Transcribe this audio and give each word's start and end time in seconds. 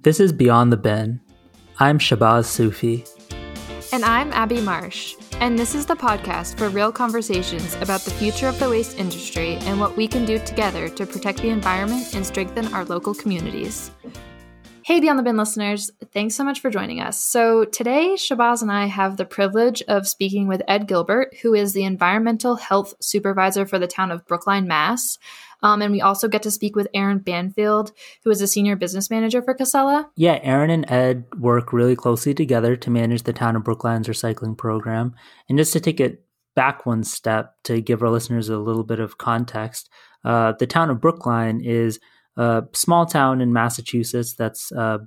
This 0.00 0.18
is 0.18 0.32
Beyond 0.32 0.72
the 0.72 0.76
Bin. 0.76 1.20
I'm 1.78 1.98
Shabazz 1.98 2.46
Sufi. 2.46 3.04
And 3.92 4.04
I'm 4.04 4.32
Abby 4.32 4.60
Marsh. 4.60 5.14
And 5.34 5.56
this 5.56 5.74
is 5.74 5.86
the 5.86 5.94
podcast 5.94 6.58
for 6.58 6.68
real 6.70 6.90
conversations 6.90 7.74
about 7.76 8.00
the 8.00 8.10
future 8.10 8.48
of 8.48 8.58
the 8.58 8.68
waste 8.68 8.98
industry 8.98 9.56
and 9.62 9.78
what 9.78 9.96
we 9.96 10.08
can 10.08 10.24
do 10.24 10.38
together 10.40 10.88
to 10.88 11.06
protect 11.06 11.42
the 11.42 11.50
environment 11.50 12.14
and 12.14 12.26
strengthen 12.26 12.72
our 12.74 12.84
local 12.84 13.14
communities. 13.14 13.92
Hey, 14.84 14.98
Beyond 14.98 15.16
the 15.16 15.22
Bin 15.22 15.36
listeners, 15.36 15.92
thanks 16.12 16.34
so 16.34 16.42
much 16.42 16.58
for 16.58 16.68
joining 16.68 17.00
us. 17.00 17.22
So, 17.22 17.64
today, 17.64 18.14
Shabazz 18.16 18.62
and 18.62 18.72
I 18.72 18.86
have 18.86 19.16
the 19.16 19.24
privilege 19.24 19.80
of 19.86 20.08
speaking 20.08 20.48
with 20.48 20.60
Ed 20.66 20.88
Gilbert, 20.88 21.36
who 21.40 21.54
is 21.54 21.72
the 21.72 21.84
Environmental 21.84 22.56
Health 22.56 22.94
Supervisor 23.00 23.64
for 23.64 23.78
the 23.78 23.86
town 23.86 24.10
of 24.10 24.26
Brookline, 24.26 24.66
Mass. 24.66 25.18
Um, 25.62 25.82
and 25.82 25.92
we 25.92 26.00
also 26.00 26.26
get 26.26 26.42
to 26.42 26.50
speak 26.50 26.74
with 26.74 26.88
Aaron 26.92 27.20
Banfield, 27.20 27.92
who 28.24 28.30
is 28.30 28.40
a 28.40 28.48
senior 28.48 28.74
business 28.74 29.08
manager 29.08 29.40
for 29.40 29.54
Casella. 29.54 30.10
Yeah, 30.16 30.40
Aaron 30.42 30.70
and 30.70 30.90
Ed 30.90 31.26
work 31.38 31.72
really 31.72 31.94
closely 31.94 32.34
together 32.34 32.74
to 32.74 32.90
manage 32.90 33.22
the 33.22 33.32
town 33.32 33.54
of 33.54 33.62
Brookline's 33.62 34.08
recycling 34.08 34.58
program. 34.58 35.14
And 35.48 35.58
just 35.58 35.72
to 35.74 35.80
take 35.80 36.00
it 36.00 36.24
back 36.56 36.86
one 36.86 37.04
step 37.04 37.54
to 37.64 37.80
give 37.80 38.02
our 38.02 38.10
listeners 38.10 38.48
a 38.48 38.58
little 38.58 38.82
bit 38.82 38.98
of 38.98 39.16
context, 39.16 39.88
uh, 40.24 40.54
the 40.58 40.66
town 40.66 40.90
of 40.90 41.00
Brookline 41.00 41.60
is 41.60 42.00
a 42.36 42.64
small 42.72 43.06
town 43.06 43.40
in 43.40 43.52
Massachusetts 43.52 44.34
that's 44.34 44.72
uh, 44.72 44.98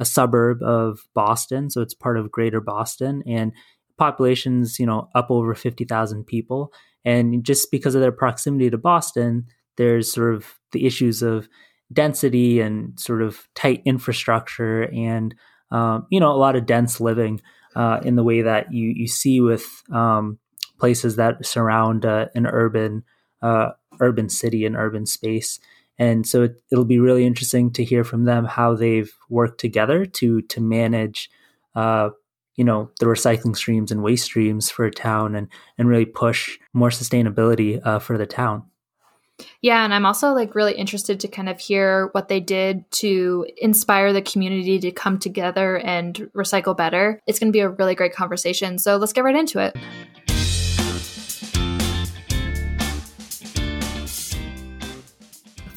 a 0.00 0.04
suburb 0.04 0.62
of 0.62 1.00
Boston, 1.14 1.70
so 1.70 1.80
it's 1.80 1.94
part 1.94 2.18
of 2.18 2.30
Greater 2.30 2.60
Boston, 2.60 3.22
and 3.26 3.52
population's 3.98 4.78
you 4.78 4.86
know 4.86 5.08
up 5.14 5.30
over 5.30 5.54
fifty 5.54 5.84
thousand 5.84 6.24
people. 6.24 6.72
And 7.04 7.44
just 7.44 7.70
because 7.70 7.94
of 7.94 8.00
their 8.00 8.12
proximity 8.12 8.70
to 8.70 8.78
Boston, 8.78 9.46
there's 9.76 10.12
sort 10.12 10.34
of 10.34 10.54
the 10.72 10.86
issues 10.86 11.22
of 11.22 11.48
density 11.92 12.60
and 12.60 12.98
sort 12.98 13.22
of 13.22 13.48
tight 13.54 13.82
infrastructure 13.84 14.84
and 14.94 15.34
um, 15.70 16.06
you 16.10 16.20
know 16.20 16.32
a 16.32 16.36
lot 16.36 16.56
of 16.56 16.66
dense 16.66 17.00
living 17.00 17.40
uh, 17.76 18.00
in 18.04 18.16
the 18.16 18.24
way 18.24 18.42
that 18.42 18.72
you 18.72 18.92
you 18.94 19.06
see 19.06 19.40
with 19.40 19.66
um, 19.92 20.38
places 20.78 21.16
that 21.16 21.44
surround 21.44 22.04
uh, 22.04 22.26
an 22.34 22.46
urban 22.46 23.04
uh, 23.42 23.70
urban 24.00 24.28
city 24.28 24.64
and 24.64 24.76
urban 24.76 25.06
space. 25.06 25.58
And 26.02 26.26
so 26.26 26.42
it, 26.42 26.60
will 26.72 26.84
be 26.84 26.98
really 26.98 27.24
interesting 27.24 27.70
to 27.74 27.84
hear 27.84 28.02
from 28.02 28.24
them 28.24 28.44
how 28.44 28.74
they've 28.74 29.12
worked 29.28 29.60
together 29.60 30.04
to 30.04 30.42
to 30.42 30.60
manage, 30.60 31.30
uh, 31.76 32.10
you 32.56 32.64
know, 32.64 32.90
the 32.98 33.06
recycling 33.06 33.54
streams 33.54 33.92
and 33.92 34.02
waste 34.02 34.24
streams 34.24 34.68
for 34.68 34.84
a 34.84 34.90
town 34.90 35.36
and 35.36 35.46
and 35.78 35.88
really 35.88 36.04
push 36.04 36.58
more 36.72 36.88
sustainability 36.88 37.80
uh, 37.86 38.00
for 38.00 38.18
the 38.18 38.26
town. 38.26 38.64
Yeah, 39.60 39.84
and 39.84 39.94
I'm 39.94 40.04
also 40.04 40.32
like 40.32 40.56
really 40.56 40.74
interested 40.74 41.20
to 41.20 41.28
kind 41.28 41.48
of 41.48 41.60
hear 41.60 42.08
what 42.12 42.26
they 42.26 42.40
did 42.40 42.90
to 43.02 43.46
inspire 43.56 44.12
the 44.12 44.22
community 44.22 44.80
to 44.80 44.90
come 44.90 45.20
together 45.20 45.78
and 45.78 46.14
recycle 46.34 46.76
better. 46.76 47.20
It's 47.28 47.38
going 47.38 47.52
to 47.52 47.56
be 47.56 47.60
a 47.60 47.68
really 47.68 47.94
great 47.94 48.12
conversation. 48.12 48.78
So 48.78 48.96
let's 48.96 49.12
get 49.12 49.24
right 49.24 49.36
into 49.36 49.60
it. 49.60 49.76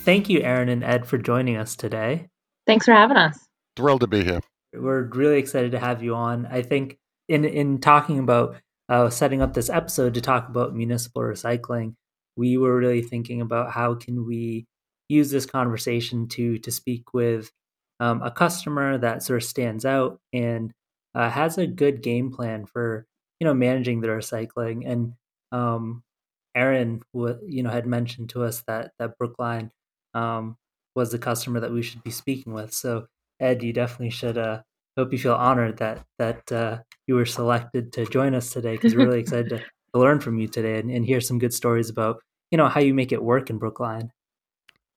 Thank 0.06 0.30
you, 0.30 0.42
Aaron 0.42 0.70
and 0.70 0.84
Ed, 0.84 1.08
for 1.08 1.18
joining 1.18 1.58
us 1.58 1.76
today. 1.76 2.28
Thanks 2.68 2.86
for 2.86 2.94
having 2.94 3.18
us. 3.18 3.40
Thrilled 3.76 4.02
to 4.02 4.08
be 4.08 4.24
here. 4.24 4.40
We're 4.72 5.02
really 5.02 5.40
excited 5.40 5.72
to 5.72 5.80
have 5.80 6.04
you 6.04 6.14
on. 6.14 6.46
I 6.46 6.62
think 6.62 7.00
in 7.28 7.44
in 7.44 7.80
talking 7.80 8.20
about 8.20 8.58
uh, 8.88 9.10
setting 9.10 9.42
up 9.42 9.56
this 9.56 9.68
episode 9.68 10.14
to 10.14 10.22
talk 10.22 10.48
about 10.48 10.76
municipal 10.76 11.24
recycling, 11.24 11.96
we 12.38 12.56
were 12.56 12.78
really 12.78 13.02
thinking 13.02 13.42
about 13.42 13.72
how 13.72 13.96
can 13.96 14.28
we 14.28 14.68
use 15.10 15.32
this 15.32 15.48
conversation 15.48 16.28
to 16.28 16.60
to 16.60 16.72
speak 16.72 17.16
with 17.16 17.50
um, 18.00 18.22
a 18.22 18.30
customer 18.30 19.00
that 19.00 19.24
sort 19.24 19.42
of 19.42 19.50
stands 19.50 19.86
out 19.86 20.20
and 20.32 20.72
uh, 21.16 21.32
has 21.32 21.58
a 21.58 21.66
good 21.66 22.04
game 22.04 22.32
plan 22.32 22.68
for 22.68 23.08
you 23.40 23.46
know 23.46 23.56
managing 23.56 24.02
the 24.02 24.10
recycling. 24.10 24.88
And 24.88 25.14
um, 25.52 26.04
Aaron, 26.54 27.02
you 27.12 27.64
know, 27.64 27.72
had 27.72 27.88
mentioned 27.88 28.30
to 28.30 28.44
us 28.44 28.62
that 28.68 28.92
that 29.00 29.18
Brookline 29.18 29.72
um, 30.16 30.58
was 30.96 31.12
the 31.12 31.20
customer 31.20 31.60
that 31.60 31.72
we 31.72 31.84
should 31.84 32.04
be 32.04 32.12
speaking 32.12 32.54
with. 32.54 32.74
So 32.74 33.06
Ed, 33.40 33.62
you 33.62 33.74
definitely 33.74 34.12
should. 34.12 34.38
Uh, 34.38 34.62
hope 34.98 35.12
you 35.12 35.20
feel 35.20 35.36
honored 35.36 35.78
that 35.78 36.06
that 36.18 36.52
uh, 36.52 36.80
you 37.06 37.16
were 37.16 37.26
selected 37.26 37.92
to 37.94 38.06
join 38.06 38.34
us 38.34 38.50
today 38.52 38.74
because 38.74 38.96
we're 38.96 39.06
really 39.06 39.20
excited 39.26 39.50
to 39.50 39.58
to 39.60 40.00
learn 40.00 40.20
from 40.20 40.40
you 40.40 40.48
today 40.48 40.80
and, 40.80 40.90
and 40.90 41.06
hear 41.06 41.22
some 41.22 41.40
good 41.40 41.54
stories 41.54 41.90
about 41.90 42.22
you 42.52 42.58
know 42.58 42.68
how 42.68 42.80
you 42.80 42.94
make 42.94 43.12
it 43.12 43.24
work 43.24 43.50
in 43.50 43.58
Brookline. 43.58 44.12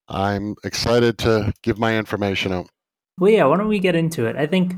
I'm 0.08 0.54
excited 0.64 1.18
to 1.18 1.52
give 1.62 1.78
my 1.78 1.98
information 1.98 2.52
out. 2.52 2.68
Well, 3.18 3.30
yeah. 3.30 3.44
Why 3.44 3.58
don't 3.58 3.68
we 3.68 3.78
get 3.78 3.94
into 3.94 4.26
it? 4.26 4.36
I 4.36 4.46
think 4.46 4.74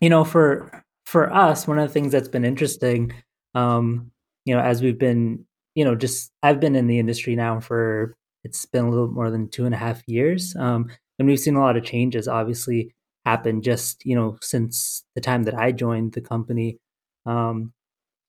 you 0.00 0.10
know 0.10 0.24
for 0.24 0.84
for 1.06 1.32
us, 1.32 1.66
one 1.66 1.78
of 1.78 1.88
the 1.88 1.92
things 1.92 2.12
that's 2.12 2.28
been 2.28 2.44
interesting, 2.44 3.12
um, 3.54 4.10
you 4.44 4.54
know, 4.54 4.60
as 4.60 4.80
we've 4.80 4.98
been, 4.98 5.44
you 5.74 5.84
know, 5.84 5.94
just 5.94 6.30
I've 6.42 6.60
been 6.60 6.76
in 6.76 6.86
the 6.86 6.98
industry 6.98 7.36
now 7.36 7.60
for 7.60 8.14
it's 8.44 8.66
been 8.66 8.84
a 8.84 8.90
little 8.90 9.08
more 9.08 9.30
than 9.30 9.48
two 9.48 9.66
and 9.66 9.74
a 9.74 9.78
half 9.78 10.02
years, 10.06 10.54
um, 10.56 10.90
and 11.18 11.28
we've 11.28 11.40
seen 11.40 11.56
a 11.56 11.60
lot 11.60 11.76
of 11.76 11.84
changes. 11.84 12.28
Obviously, 12.28 12.94
happen 13.24 13.62
just 13.62 14.04
you 14.04 14.16
know 14.16 14.38
since 14.42 15.04
the 15.14 15.20
time 15.20 15.44
that 15.44 15.54
I 15.54 15.72
joined 15.72 16.12
the 16.12 16.20
company. 16.20 16.78
Um, 17.26 17.72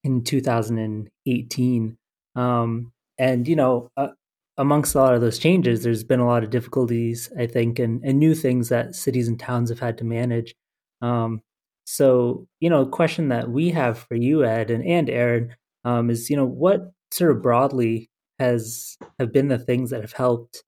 in 0.04 0.24
2018. 0.24 1.98
Um, 2.36 2.92
and, 3.18 3.48
you 3.48 3.56
know, 3.56 3.90
uh, 3.98 4.10
amongst 4.58 4.96
a 4.96 5.00
lot 5.00 5.14
of 5.16 5.22
those 5.22 5.40
changes, 5.40 5.84
there's 5.84 6.04
been 6.04 6.20
a 6.20 6.28
lot 6.28 6.44
of 6.44 6.50
difficulties, 6.50 7.32
I 7.38 7.48
think, 7.48 7.80
and, 7.80 8.04
and 8.04 8.20
new 8.20 8.36
things 8.36 8.70
that 8.70 8.96
cities 8.96 9.28
and 9.28 9.40
towns 9.40 9.70
have 9.70 9.80
had 9.80 9.98
to 10.00 10.04
manage. 10.04 10.54
Um, 11.02 11.42
so, 11.86 12.48
you 12.60 12.70
know, 12.70 12.82
a 12.82 12.90
question 12.90 13.30
that 13.30 13.50
we 13.50 13.70
have 13.72 13.98
for 13.98 14.16
you, 14.16 14.44
Ed 14.44 14.72
and, 14.72 14.86
and 14.86 15.10
Aaron, 15.10 15.56
um, 15.86 16.10
is, 16.10 16.30
you 16.30 16.36
know, 16.36 16.46
what 16.46 16.92
sort 17.12 17.32
of 17.32 17.42
broadly 17.42 18.10
has 18.40 18.98
have 19.20 19.32
been 19.32 19.48
the 19.48 19.60
things 19.60 19.90
that 19.90 20.02
have 20.02 20.14
helped, 20.14 20.64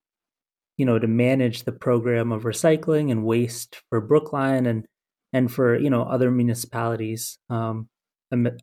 you 0.77 0.85
know, 0.85 0.99
to 0.99 1.07
manage 1.07 1.63
the 1.63 1.71
program 1.71 2.31
of 2.31 2.43
recycling 2.43 3.11
and 3.11 3.25
waste 3.25 3.81
for 3.89 4.01
Brookline 4.01 4.65
and 4.65 4.85
and 5.33 5.51
for 5.51 5.77
you 5.77 5.89
know 5.89 6.03
other 6.03 6.31
municipalities 6.31 7.37
um, 7.49 7.89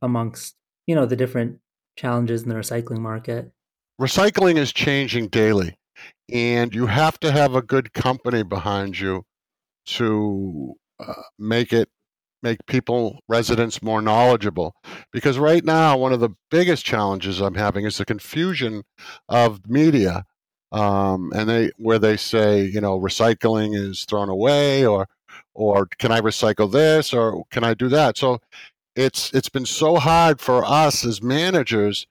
amongst 0.00 0.54
you 0.86 0.94
know 0.94 1.06
the 1.06 1.16
different 1.16 1.58
challenges 1.96 2.42
in 2.42 2.48
the 2.48 2.54
recycling 2.54 2.98
market. 2.98 3.52
Recycling 4.00 4.56
is 4.56 4.72
changing 4.72 5.28
daily 5.28 5.76
and 6.32 6.74
you 6.74 6.86
have 6.86 7.18
to 7.20 7.30
have 7.30 7.54
a 7.54 7.62
good 7.62 7.92
company 7.92 8.42
behind 8.42 8.98
you 8.98 9.24
to 9.84 10.74
uh, 10.98 11.14
make 11.38 11.72
it 11.72 11.88
make 12.42 12.66
people 12.66 13.20
residents 13.28 13.82
more 13.82 14.02
knowledgeable. 14.02 14.74
Because 15.12 15.38
right 15.38 15.64
now 15.64 15.96
one 15.96 16.12
of 16.12 16.20
the 16.20 16.30
biggest 16.50 16.84
challenges 16.84 17.40
i'm 17.40 17.54
having 17.54 17.84
is 17.86 17.98
the 17.98 18.04
confusion 18.04 18.82
of 19.28 19.68
media 19.68 20.24
um, 20.72 21.32
and 21.34 21.48
they 21.48 21.70
where 21.76 21.98
they 21.98 22.16
say 22.16 22.64
you 22.64 22.80
know 22.80 22.98
recycling 22.98 23.76
is 23.76 24.04
thrown 24.04 24.28
away 24.28 24.84
or 24.84 25.06
or 25.54 25.86
can 25.98 26.10
i 26.10 26.20
recycle 26.20 26.70
this? 26.70 27.12
or 27.12 27.44
can 27.50 27.64
i 27.64 27.74
do 27.74 27.88
that? 27.88 28.16
So 28.18 28.38
it's 28.96 29.32
it's 29.32 29.48
been 29.48 29.66
so 29.66 29.96
hard 29.96 30.40
for 30.40 30.64
us 30.64 31.04
as 31.04 31.22
managers 31.22 32.06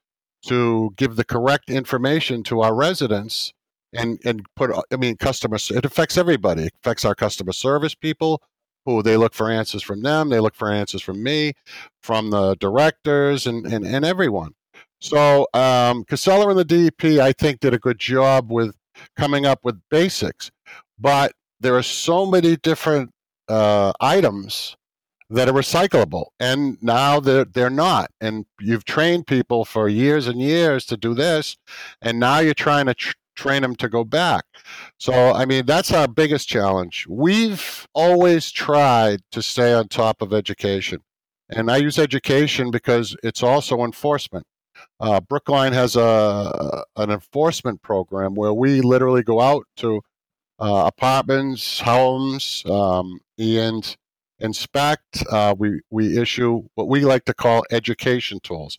to 0.48 0.94
give 0.96 1.16
the 1.16 1.24
correct 1.24 1.69
information 1.69 2.44
to 2.44 2.62
our 2.62 2.74
residents 2.74 3.53
and 3.94 4.19
and 4.25 4.46
put 4.56 4.72
i 4.92 4.96
mean 4.96 5.18
customers 5.18 5.72
it 5.72 5.86
affects 5.86 6.18
everybody. 6.18 6.63
It 6.63 6.74
affects 6.84 7.06
our 7.06 7.16
customer 7.16 7.53
service 7.53 7.96
people 7.96 8.42
who 8.86 9.02
they 9.03 9.18
look 9.18 9.34
for 9.34 9.50
answers 9.50 9.84
from 9.84 10.02
them 10.02 10.30
they 10.30 10.40
look 10.40 10.56
for 10.56 10.72
answers 10.72 11.02
from 11.02 11.22
me 11.22 11.53
from 12.02 12.30
the 12.30 12.56
directors 12.56 13.47
and 13.47 13.66
and, 13.66 13.86
and 13.86 14.06
everyone. 14.06 14.53
So 15.00 15.47
um, 15.53 16.03
casella 16.03 16.50
and 16.50 16.59
the 16.59 16.66
dep 16.66 17.03
i 17.19 17.31
think 17.31 17.59
did 17.59 17.74
a 17.74 17.80
good 17.80 18.00
job 18.00 18.52
with 18.52 18.75
coming 19.18 19.46
up 19.46 19.59
with 19.64 19.80
basics 19.90 20.52
but 21.00 21.34
there 21.59 21.75
are 21.75 21.84
so 21.84 22.25
many 22.25 22.58
different 22.58 23.12
uh, 23.47 23.94
items 24.00 24.75
that 25.30 25.48
are 25.48 25.54
recyclable 25.54 26.25
and 26.39 26.78
now 26.83 27.19
they're, 27.19 27.45
they're 27.45 27.69
not 27.69 28.12
and 28.19 28.45
you've 28.60 28.83
trained 28.83 29.25
people 29.25 29.63
for 29.63 29.88
years 29.88 30.28
and 30.28 30.42
years 30.42 30.86
to 30.86 30.98
do 30.98 31.13
this 31.13 31.57
and 32.01 32.19
now 32.19 32.39
you're 32.39 32.54
trying 32.54 32.86
to 32.86 32.94
tr- 32.94 33.13
train 33.42 33.64
them 33.64 33.76
to 33.76 33.90
go 33.90 34.04
back. 34.04 34.46
So 35.00 35.14
i 35.34 35.46
mean 35.46 35.66
that's 35.66 35.92
our 35.92 36.08
biggest 36.08 36.48
challenge. 36.48 37.06
We've 37.10 37.88
always 37.94 38.52
tried 38.52 39.22
to 39.32 39.42
stay 39.42 39.74
on 39.74 39.88
top 39.88 40.22
of 40.22 40.34
education. 40.34 41.00
And 41.50 41.72
i 41.72 41.78
use 41.78 41.98
education 41.98 42.72
because 42.72 43.16
it's 43.24 43.44
also 43.44 43.84
enforcement. 43.84 44.46
Uh, 45.00 45.20
brookline 45.20 45.74
has 45.74 45.96
a 45.96 46.84
an 46.96 47.10
enforcement 47.10 47.82
program 47.82 48.36
where 48.36 48.54
we 48.54 48.82
literally 48.82 49.24
go 49.24 49.42
out 49.42 49.66
to 49.78 50.02
uh, 50.60 50.84
apartments 50.86 51.80
homes 51.80 52.64
um, 52.70 53.20
and 53.40 53.98
inspect. 54.42 55.24
Uh, 55.32 55.56
we 55.58 55.82
we 55.90 56.18
issue 56.20 56.64
what 56.76 56.88
we 56.88 57.02
like 57.06 57.26
to 57.26 57.34
call 57.34 57.64
education 57.72 58.40
tools. 58.44 58.78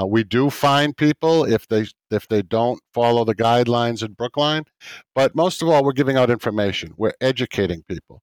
Uh, 0.00 0.06
we 0.06 0.24
do 0.24 0.50
find 0.50 0.96
people 0.96 1.44
if 1.44 1.68
they 1.68 1.86
if 2.10 2.28
they 2.28 2.42
don't 2.42 2.80
follow 2.94 3.24
the 3.24 3.34
guidelines 3.34 4.02
in 4.04 4.12
Brookline, 4.14 4.64
but 5.14 5.34
most 5.34 5.62
of 5.62 5.68
all, 5.68 5.84
we're 5.84 5.92
giving 5.92 6.16
out 6.16 6.30
information. 6.30 6.94
We're 6.96 7.14
educating 7.20 7.82
people. 7.88 8.22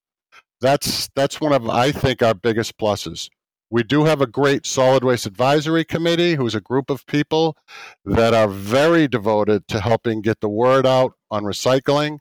that's 0.62 1.10
that's 1.16 1.40
one 1.42 1.54
of 1.54 1.70
I 1.70 1.92
think 1.92 2.24
our 2.24 2.34
biggest 2.34 2.78
pluses. 2.78 3.30
We 3.70 3.84
do 3.84 4.06
have 4.06 4.22
a 4.22 4.28
great 4.28 4.66
solid 4.66 5.04
waste 5.04 5.26
advisory 5.26 5.84
committee, 5.84 6.36
who's 6.36 6.56
a 6.56 6.62
group 6.62 6.90
of 6.90 7.06
people 7.06 7.58
that 8.06 8.34
are 8.34 8.48
very 8.48 9.08
devoted 9.08 9.68
to 9.70 9.82
helping 9.82 10.22
get 10.22 10.40
the 10.42 10.50
word 10.50 10.86
out 10.86 11.14
on 11.32 11.44
recycling. 11.44 12.20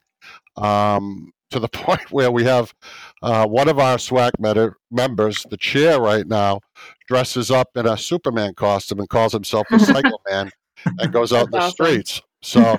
Um, 0.57 1.31
to 1.51 1.59
the 1.59 1.67
point 1.69 2.11
where 2.11 2.31
we 2.31 2.43
have 2.43 2.73
uh, 3.21 3.45
one 3.47 3.67
of 3.67 3.79
our 3.79 3.97
SWAC 3.97 4.31
med- 4.39 4.73
members, 4.91 5.45
the 5.49 5.57
chair 5.57 5.99
right 5.99 6.27
now, 6.27 6.61
dresses 7.07 7.51
up 7.51 7.69
in 7.75 7.85
a 7.87 7.97
Superman 7.97 8.53
costume 8.53 8.99
and 8.99 9.09
calls 9.09 9.33
himself 9.33 9.67
a 9.71 9.79
Cycle 9.85 10.21
Man 10.29 10.51
and 10.99 11.11
goes 11.11 11.33
out 11.33 11.45
in 11.45 11.51
the 11.51 11.57
awesome. 11.57 11.71
streets. 11.71 12.21
So 12.41 12.77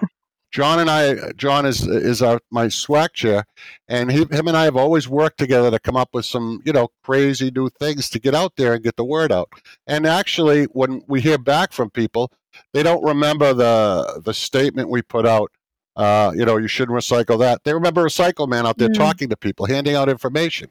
John 0.51 0.81
and 0.81 0.91
I, 0.91 1.33
John 1.33 1.67
is 1.67 1.87
is 1.87 2.23
our 2.23 2.41
my 2.51 2.67
SWAC 2.67 3.13
chair, 3.13 3.45
and 3.87 4.11
he, 4.11 4.21
him 4.31 4.49
and 4.49 4.57
I 4.57 4.65
have 4.65 4.77
always 4.77 5.07
worked 5.09 5.39
together 5.39 5.71
to 5.71 5.79
come 5.79 5.97
up 5.97 6.11
with 6.15 6.25
some, 6.25 6.63
you 6.65 6.73
know, 6.73 6.89
crazy 7.05 7.51
new 7.51 7.69
things 7.69 8.09
to 8.11 8.19
get 8.19 8.35
out 8.35 8.55
there 8.57 8.73
and 8.73 8.83
get 8.83 8.97
the 8.97 9.05
word 9.05 9.31
out. 9.31 9.51
And 9.87 10.07
actually, 10.07 10.65
when 10.65 11.03
we 11.07 11.21
hear 11.21 11.37
back 11.37 11.73
from 11.73 11.91
people, 11.91 12.33
they 12.73 12.83
don't 12.83 13.05
remember 13.05 13.53
the 13.53 14.23
the 14.25 14.33
statement 14.33 14.89
we 14.89 15.03
put 15.03 15.27
out. 15.27 15.53
Uh, 15.99 16.33
you 16.35 16.45
know, 16.45 16.57
you 16.57 16.69
shouldn't 16.69 16.97
recycle 16.97 17.39
that. 17.41 17.65
They 17.65 17.75
remember 17.75 18.07
a 18.07 18.09
Recycle 18.09 18.49
Man 18.49 18.67
out 18.67 18.79
there 18.79 18.89
mm-hmm. 18.89 19.03
talking 19.03 19.29
to 19.31 19.37
people, 19.37 19.67
handing 19.67 19.97
out 19.97 20.09
information. 20.09 20.71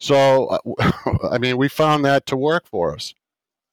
So, 0.00 0.46
uh, 0.46 0.92
I 1.30 1.38
mean, 1.38 1.56
we 1.56 1.68
found 1.68 2.04
that 2.04 2.26
to 2.26 2.36
work 2.36 2.66
for 2.66 2.92
us. 2.92 3.14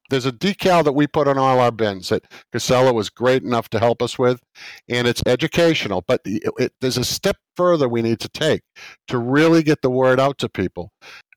There's 0.10 0.28
a 0.28 0.32
decal 0.32 0.84
that 0.84 0.92
we 0.92 1.08
put 1.08 1.28
on 1.28 1.40
all 1.40 1.60
our 1.60 1.72
bins 1.72 2.10
that 2.10 2.26
Casella 2.52 2.94
was 2.94 3.10
great 3.10 3.42
enough 3.42 3.70
to 3.70 3.80
help 3.80 4.04
us 4.04 4.20
with, 4.20 4.42
and 4.88 5.08
it's 5.08 5.24
educational. 5.26 6.04
But 6.08 6.22
it, 6.26 6.44
it, 6.60 6.74
there's 6.80 6.98
a 6.98 7.04
step 7.04 7.38
further 7.58 7.90
we 7.90 8.04
need 8.04 8.20
to 8.20 8.30
take 8.30 8.62
to 9.08 9.18
really 9.18 9.64
get 9.64 9.82
the 9.82 9.90
word 9.90 10.20
out 10.20 10.38
to 10.40 10.50
people. 10.50 10.92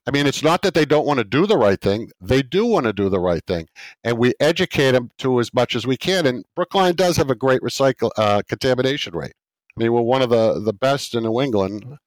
I 0.06 0.10
mean, 0.10 0.26
it's 0.26 0.42
not 0.42 0.60
that 0.62 0.74
they 0.74 0.84
don't 0.84 1.06
want 1.06 1.18
to 1.18 1.24
do 1.24 1.46
the 1.46 1.56
right 1.56 1.80
thing. 1.80 2.10
They 2.20 2.42
do 2.42 2.66
want 2.66 2.84
to 2.84 2.92
do 2.92 3.08
the 3.08 3.18
right 3.18 3.44
thing. 3.46 3.66
And 4.04 4.18
we 4.18 4.34
educate 4.38 4.92
them 4.92 5.10
to 5.18 5.40
as 5.40 5.52
much 5.54 5.74
as 5.74 5.86
we 5.86 5.96
can. 5.96 6.26
And 6.26 6.44
Brookline 6.54 6.94
does 6.94 7.16
have 7.16 7.30
a 7.30 7.34
great 7.34 7.62
recycle 7.62 8.10
uh, 8.16 8.42
contamination 8.48 9.16
rate. 9.16 9.32
Mean, 9.76 9.92
we're 9.92 10.00
one 10.00 10.22
of 10.22 10.30
the, 10.30 10.60
the 10.60 10.72
best 10.72 11.14
in 11.14 11.24
New 11.24 11.40
England. 11.40 11.98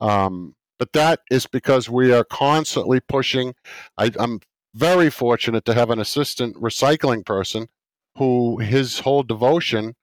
Um, 0.00 0.54
but 0.78 0.92
that 0.94 1.20
is 1.30 1.46
because 1.46 1.90
we 1.90 2.12
are 2.12 2.24
constantly 2.24 3.00
pushing. 3.00 3.54
I, 3.98 4.10
am 4.18 4.40
very 4.74 5.10
fortunate 5.10 5.64
to 5.66 5.74
have 5.74 5.90
an 5.90 5.98
assistant 5.98 6.56
recycling 6.56 7.26
person 7.26 7.68
who 8.16 8.58
his 8.58 9.00
whole 9.00 9.22
devotion, 9.22 9.94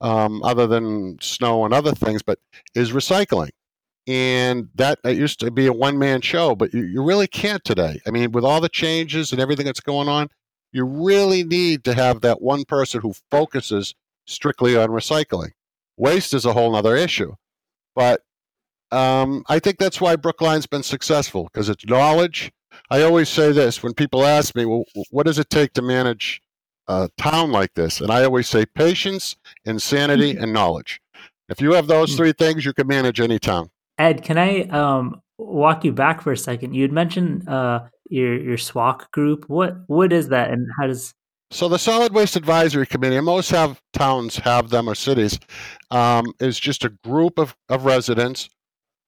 um, 0.00 0.42
other 0.42 0.66
than 0.66 1.18
snow 1.20 1.64
and 1.64 1.72
other 1.72 1.92
things, 1.92 2.22
but 2.22 2.40
is 2.74 2.90
recycling. 2.90 3.50
And 4.06 4.68
that 4.74 4.98
it 5.04 5.16
used 5.16 5.40
to 5.40 5.50
be 5.50 5.66
a 5.66 5.72
one 5.72 5.98
man 5.98 6.20
show, 6.20 6.54
but 6.54 6.74
you, 6.74 6.82
you 6.82 7.02
really 7.02 7.28
can't 7.28 7.64
today. 7.64 8.00
I 8.06 8.10
mean, 8.10 8.32
with 8.32 8.44
all 8.44 8.60
the 8.60 8.68
changes 8.68 9.30
and 9.30 9.40
everything 9.40 9.64
that's 9.66 9.80
going 9.80 10.08
on, 10.08 10.28
you 10.72 10.84
really 10.84 11.44
need 11.44 11.84
to 11.84 11.94
have 11.94 12.20
that 12.22 12.42
one 12.42 12.64
person 12.64 13.00
who 13.00 13.14
focuses 13.30 13.94
strictly 14.26 14.76
on 14.76 14.88
recycling. 14.88 15.52
Waste 15.96 16.34
is 16.34 16.44
a 16.44 16.52
whole 16.52 16.74
other 16.74 16.96
issue. 16.96 17.34
But 17.94 18.22
um, 18.90 19.44
I 19.48 19.58
think 19.58 19.78
that's 19.78 20.00
why 20.00 20.16
Brookline's 20.16 20.66
been 20.66 20.82
successful 20.82 21.44
because 21.44 21.68
it's 21.68 21.86
knowledge 21.86 22.52
I 22.90 23.02
always 23.02 23.28
say 23.28 23.52
this 23.52 23.82
when 23.82 23.94
people 23.94 24.24
ask 24.24 24.54
me, 24.54 24.64
well, 24.64 24.84
what 25.10 25.26
does 25.26 25.38
it 25.38 25.50
take 25.50 25.72
to 25.74 25.82
manage 25.82 26.40
a 26.88 27.08
town 27.18 27.52
like 27.52 27.74
this? 27.74 28.00
And 28.00 28.10
I 28.10 28.24
always 28.24 28.48
say 28.48 28.66
patience, 28.66 29.36
insanity, 29.64 30.36
and 30.36 30.52
knowledge. 30.52 31.00
If 31.48 31.60
you 31.60 31.72
have 31.72 31.86
those 31.86 32.10
hmm. 32.12 32.16
three 32.16 32.32
things, 32.32 32.64
you 32.64 32.72
can 32.72 32.86
manage 32.86 33.20
any 33.20 33.38
town. 33.38 33.70
Ed, 33.98 34.22
can 34.22 34.38
I 34.38 34.62
um, 34.62 35.20
walk 35.38 35.84
you 35.84 35.92
back 35.92 36.22
for 36.22 36.32
a 36.32 36.36
second? 36.36 36.74
You 36.74 36.82
had 36.82 36.92
mentioned 36.92 37.48
uh, 37.48 37.84
your 38.08 38.40
your 38.40 38.56
SWAC 38.56 39.10
group. 39.12 39.44
What 39.48 39.76
what 39.86 40.12
is 40.12 40.28
that, 40.30 40.50
and 40.50 40.66
how 40.78 40.88
does 40.88 41.14
so 41.54 41.68
the 41.68 41.78
Solid 41.78 42.12
Waste 42.12 42.34
Advisory 42.34 42.84
Committee, 42.84 43.16
and 43.16 43.24
most 43.24 43.50
have 43.50 43.80
towns 43.92 44.38
have 44.38 44.70
them 44.70 44.88
or 44.88 44.96
cities, 44.96 45.38
um, 45.92 46.26
is 46.40 46.58
just 46.58 46.84
a 46.84 46.88
group 47.04 47.38
of, 47.38 47.54
of 47.68 47.84
residents 47.84 48.48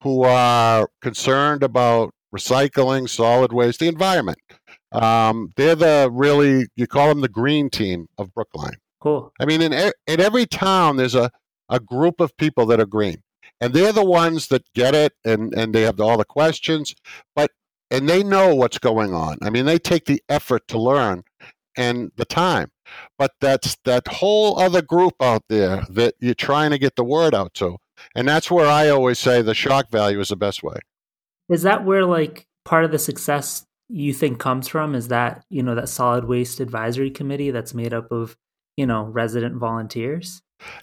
who 0.01 0.23
are 0.23 0.89
concerned 1.01 1.61
about 1.61 2.13
recycling, 2.33 3.09
solid 3.09 3.51
waste, 3.51 3.81
the 3.81 3.89
environment. 3.89 4.37
Um, 4.93 5.49
they're 5.57 5.75
the 5.75 6.09
really 6.09 6.67
you 6.77 6.87
call 6.87 7.09
them 7.09 7.19
the 7.19 7.27
green 7.27 7.69
team 7.69 8.07
of 8.17 8.33
Brookline. 8.33 8.77
Cool. 9.01 9.33
I 9.41 9.45
mean, 9.45 9.61
in 9.61 9.73
in 9.73 10.21
every 10.21 10.45
town, 10.45 10.95
there's 10.95 11.15
a 11.15 11.29
a 11.67 11.81
group 11.81 12.21
of 12.21 12.35
people 12.37 12.65
that 12.67 12.79
are 12.79 12.85
green, 12.85 13.17
and 13.59 13.73
they're 13.73 13.91
the 13.91 14.05
ones 14.05 14.47
that 14.47 14.63
get 14.73 14.95
it, 14.95 15.11
and 15.25 15.53
and 15.53 15.75
they 15.75 15.81
have 15.81 15.99
all 15.99 16.17
the 16.17 16.23
questions, 16.23 16.95
but 17.35 17.51
and 17.91 18.07
they 18.07 18.23
know 18.23 18.55
what's 18.55 18.77
going 18.77 19.13
on. 19.13 19.37
I 19.41 19.49
mean, 19.49 19.65
they 19.65 19.79
take 19.79 20.05
the 20.05 20.23
effort 20.29 20.65
to 20.69 20.79
learn 20.79 21.23
and 21.77 22.11
the 22.17 22.25
time. 22.25 22.71
But 23.17 23.33
that's 23.39 23.77
that 23.85 24.07
whole 24.07 24.59
other 24.59 24.81
group 24.81 25.13
out 25.21 25.43
there 25.49 25.85
that 25.89 26.15
you're 26.19 26.33
trying 26.33 26.71
to 26.71 26.77
get 26.77 26.95
the 26.95 27.03
word 27.03 27.33
out 27.35 27.53
to. 27.55 27.77
And 28.15 28.27
that's 28.27 28.51
where 28.51 28.67
I 28.67 28.89
always 28.89 29.19
say 29.19 29.41
the 29.41 29.53
shock 29.53 29.89
value 29.91 30.19
is 30.19 30.29
the 30.29 30.35
best 30.35 30.63
way. 30.63 30.77
Is 31.49 31.61
that 31.63 31.85
where 31.85 32.05
like 32.05 32.45
part 32.65 32.83
of 32.83 32.91
the 32.91 32.99
success 32.99 33.65
you 33.89 34.13
think 34.13 34.39
comes 34.39 34.67
from? 34.67 34.95
Is 34.95 35.07
that, 35.07 35.45
you 35.49 35.63
know, 35.63 35.75
that 35.75 35.89
solid 35.89 36.25
waste 36.25 36.59
advisory 36.59 37.09
committee 37.09 37.51
that's 37.51 37.73
made 37.73 37.93
up 37.93 38.11
of, 38.11 38.35
you 38.75 38.85
know, 38.85 39.03
resident 39.03 39.55
volunteers? 39.55 40.41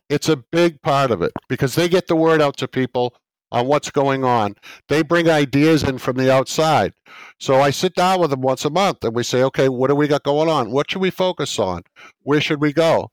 It's 0.08 0.28
a 0.28 0.36
big 0.36 0.80
part 0.82 1.10
of 1.10 1.20
it 1.20 1.32
because 1.48 1.74
they 1.74 1.88
get 1.88 2.06
the 2.06 2.16
word 2.16 2.40
out 2.40 2.56
to 2.58 2.68
people 2.68 3.16
on 3.54 3.68
what's 3.68 3.90
going 3.90 4.24
on. 4.24 4.56
They 4.88 5.02
bring 5.02 5.30
ideas 5.30 5.84
in 5.84 5.98
from 5.98 6.16
the 6.16 6.30
outside. 6.30 6.92
So 7.38 7.60
I 7.60 7.70
sit 7.70 7.94
down 7.94 8.20
with 8.20 8.30
them 8.30 8.40
once 8.40 8.64
a 8.64 8.70
month 8.70 9.04
and 9.04 9.14
we 9.14 9.22
say, 9.22 9.44
okay, 9.44 9.68
what 9.68 9.88
do 9.88 9.94
we 9.94 10.08
got 10.08 10.24
going 10.24 10.48
on? 10.48 10.72
What 10.72 10.90
should 10.90 11.00
we 11.00 11.10
focus 11.10 11.56
on? 11.60 11.84
Where 12.22 12.40
should 12.40 12.60
we 12.60 12.72
go? 12.72 13.12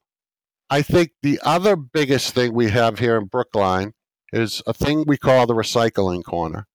I 0.68 0.82
think 0.82 1.12
the 1.22 1.40
other 1.44 1.76
biggest 1.76 2.34
thing 2.34 2.56
we 2.56 2.72
have 2.72 2.98
here 2.98 3.18
in 3.18 3.26
Brookline 3.26 3.94
is 4.34 4.64
a 4.66 4.74
thing 4.74 5.04
we 5.06 5.18
call 5.18 5.46
the 5.46 5.54
recycling 5.54 6.24
corner. 6.24 6.66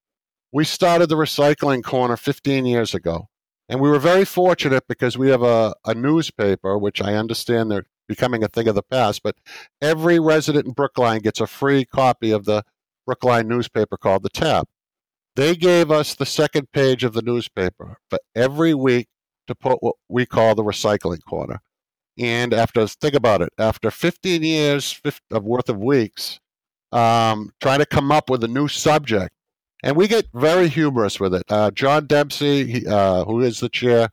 We 0.52 0.64
started 0.64 1.08
the 1.08 1.16
recycling 1.16 1.82
corner 1.82 2.16
15 2.16 2.66
years 2.66 2.94
ago. 2.94 3.28
And 3.68 3.80
we 3.80 3.90
were 3.90 3.98
very 3.98 4.24
fortunate 4.24 4.84
because 4.88 5.18
we 5.18 5.30
have 5.30 5.42
a, 5.42 5.74
a 5.84 5.92
newspaper, 5.92 6.78
which 6.78 7.02
I 7.02 7.14
understand 7.14 7.68
they're 7.68 7.86
becoming 8.06 8.44
a 8.44 8.48
thing 8.48 8.68
of 8.68 8.76
the 8.76 8.82
past, 8.84 9.24
but 9.24 9.34
every 9.82 10.20
resident 10.20 10.66
in 10.66 10.72
Brookline 10.72 11.18
gets 11.18 11.40
a 11.40 11.48
free 11.48 11.84
copy 11.84 12.30
of 12.30 12.44
the 12.44 12.62
Brookline 13.06 13.48
newspaper 13.48 13.96
called 13.96 14.22
The 14.22 14.28
Tab. 14.30 14.66
They 15.36 15.54
gave 15.54 15.90
us 15.90 16.14
the 16.14 16.26
second 16.26 16.72
page 16.72 17.04
of 17.04 17.12
the 17.12 17.22
newspaper 17.22 17.98
for 18.10 18.18
every 18.34 18.74
week 18.74 19.08
to 19.46 19.54
put 19.54 19.82
what 19.82 19.96
we 20.08 20.26
call 20.26 20.54
the 20.54 20.64
recycling 20.64 21.22
corner. 21.28 21.60
And 22.18 22.54
after, 22.54 22.86
think 22.86 23.14
about 23.14 23.42
it, 23.42 23.50
after 23.58 23.90
15 23.90 24.42
years 24.42 25.00
of 25.30 25.44
worth 25.44 25.68
of 25.68 25.78
weeks, 25.78 26.40
um, 26.90 27.52
trying 27.60 27.80
to 27.80 27.86
come 27.86 28.10
up 28.10 28.30
with 28.30 28.42
a 28.42 28.48
new 28.48 28.68
subject 28.68 29.36
and 29.82 29.96
we 29.96 30.08
get 30.08 30.26
very 30.34 30.68
humorous 30.68 31.20
with 31.20 31.34
it. 31.34 31.44
Uh, 31.48 31.70
John 31.70 32.06
Dempsey, 32.06 32.64
he, 32.64 32.86
uh, 32.86 33.24
who 33.24 33.40
is 33.40 33.60
the 33.60 33.68
chair, 33.68 34.08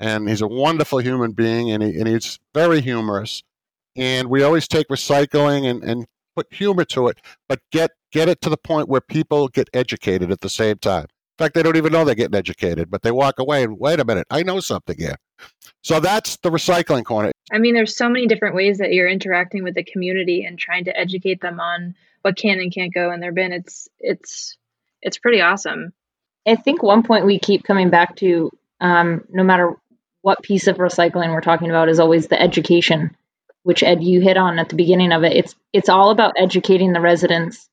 and 0.00 0.28
he's 0.28 0.40
a 0.40 0.48
wonderful 0.48 0.98
human 0.98 1.32
being, 1.32 1.70
and, 1.70 1.82
he, 1.82 1.98
and 1.98 2.08
he's 2.08 2.40
very 2.54 2.80
humorous. 2.80 3.42
And 3.94 4.28
we 4.28 4.42
always 4.42 4.66
take 4.66 4.88
recycling 4.88 5.70
and, 5.70 5.84
and 5.84 6.06
put 6.34 6.52
humor 6.52 6.84
to 6.86 7.08
it, 7.08 7.18
but 7.48 7.60
get 7.70 7.90
get 8.10 8.28
it 8.28 8.40
to 8.42 8.50
the 8.50 8.56
point 8.56 8.88
where 8.88 9.00
people 9.00 9.48
get 9.48 9.68
educated 9.72 10.30
at 10.30 10.40
the 10.40 10.48
same 10.48 10.78
time. 10.78 11.04
In 11.04 11.44
fact, 11.44 11.54
they 11.54 11.62
don't 11.62 11.76
even 11.76 11.92
know 11.92 12.04
they're 12.04 12.14
getting 12.14 12.36
educated, 12.36 12.90
but 12.90 13.02
they 13.02 13.10
walk 13.10 13.38
away 13.38 13.64
and 13.64 13.78
wait 13.78 14.00
a 14.00 14.04
minute, 14.04 14.26
I 14.30 14.42
know 14.42 14.60
something 14.60 14.96
here. 14.98 15.16
So 15.82 15.98
that's 15.98 16.36
the 16.38 16.50
recycling 16.50 17.04
corner. 17.04 17.32
I 17.50 17.58
mean, 17.58 17.74
there's 17.74 17.96
so 17.96 18.08
many 18.08 18.26
different 18.26 18.54
ways 18.54 18.78
that 18.78 18.92
you're 18.92 19.08
interacting 19.08 19.64
with 19.64 19.74
the 19.74 19.82
community 19.82 20.44
and 20.44 20.58
trying 20.58 20.84
to 20.84 20.96
educate 20.96 21.40
them 21.40 21.58
on 21.58 21.94
what 22.20 22.36
can 22.36 22.60
and 22.60 22.72
can't 22.72 22.94
go 22.94 23.12
in 23.12 23.20
their 23.20 23.32
bin. 23.32 23.52
It's 23.52 23.88
it's 23.98 24.56
it's 25.00 25.18
pretty 25.18 25.40
awesome. 25.40 25.92
I 26.46 26.56
think 26.56 26.82
one 26.82 27.02
point 27.02 27.26
we 27.26 27.38
keep 27.38 27.64
coming 27.64 27.90
back 27.90 28.16
to, 28.16 28.50
um, 28.80 29.24
no 29.30 29.44
matter 29.44 29.74
what 30.22 30.42
piece 30.42 30.66
of 30.66 30.76
recycling 30.76 31.32
we're 31.32 31.40
talking 31.40 31.70
about, 31.70 31.88
is 31.88 32.00
always 32.00 32.28
the 32.28 32.40
education, 32.40 33.16
which 33.62 33.82
Ed 33.82 34.02
you 34.02 34.20
hit 34.20 34.36
on 34.36 34.58
at 34.58 34.68
the 34.68 34.76
beginning 34.76 35.12
of 35.12 35.24
it. 35.24 35.36
It's 35.36 35.54
it's 35.72 35.88
all 35.88 36.10
about 36.10 36.34
educating 36.36 36.92
the 36.92 37.00
residents, 37.00 37.68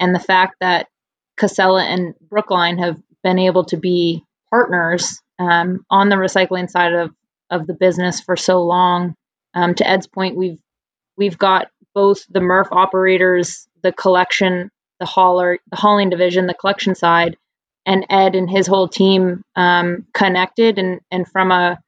and 0.00 0.14
the 0.14 0.20
fact 0.20 0.56
that 0.60 0.88
Casella 1.36 1.84
and 1.84 2.14
Brookline 2.20 2.78
have 2.78 2.96
been 3.22 3.38
able 3.38 3.64
to 3.66 3.76
be 3.76 4.24
partners 4.50 5.20
um, 5.38 5.84
on 5.90 6.08
the 6.08 6.16
recycling 6.16 6.70
side 6.70 6.92
of 6.92 7.10
of 7.50 7.66
the 7.66 7.74
business 7.74 8.20
for 8.20 8.36
so 8.36 8.62
long. 8.62 9.14
Um, 9.54 9.74
to 9.76 9.88
Ed's 9.88 10.06
point, 10.06 10.36
we've 10.36 10.58
we've 11.16 11.38
got 11.38 11.68
both 11.94 12.24
the 12.28 12.40
MRF 12.40 12.68
operators, 12.72 13.68
the 13.82 13.92
collection 13.92 14.70
the 15.00 15.06
hauler, 15.06 15.58
the 15.70 15.76
hauling 15.76 16.10
division, 16.10 16.46
the 16.46 16.54
collection 16.54 16.94
side, 16.94 17.36
and 17.86 18.06
Ed 18.08 18.34
and 18.34 18.48
his 18.48 18.66
whole 18.66 18.88
team 18.88 19.42
um, 19.56 20.06
connected. 20.14 20.78
And, 20.78 21.00
and 21.10 21.28
from 21.28 21.50
a 21.50 21.78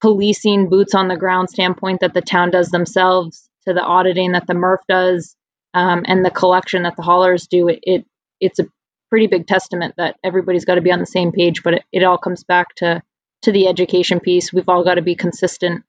policing 0.00 0.68
boots 0.68 0.94
on 0.94 1.08
the 1.08 1.16
ground 1.16 1.50
standpoint 1.50 2.00
that 2.00 2.14
the 2.14 2.22
town 2.22 2.50
does 2.50 2.70
themselves 2.70 3.48
to 3.66 3.74
the 3.74 3.82
auditing 3.82 4.32
that 4.32 4.46
the 4.46 4.54
MRF 4.54 4.78
does 4.88 5.36
um, 5.74 6.04
and 6.06 6.24
the 6.24 6.30
collection 6.30 6.84
that 6.84 6.96
the 6.96 7.02
haulers 7.02 7.46
do, 7.46 7.68
it, 7.68 7.80
it 7.82 8.06
it's 8.40 8.58
a 8.58 8.66
pretty 9.10 9.26
big 9.26 9.46
testament 9.46 9.94
that 9.96 10.16
everybody's 10.24 10.64
got 10.64 10.76
to 10.76 10.80
be 10.80 10.92
on 10.92 11.00
the 11.00 11.06
same 11.06 11.32
page. 11.32 11.62
But 11.62 11.74
it, 11.74 11.84
it 11.92 12.02
all 12.02 12.18
comes 12.18 12.44
back 12.44 12.74
to 12.76 13.02
to 13.42 13.52
the 13.52 13.68
education 13.68 14.20
piece. 14.20 14.52
We've 14.52 14.68
all 14.68 14.84
got 14.84 14.94
to 14.94 15.02
be 15.02 15.14
consistent. 15.14 15.84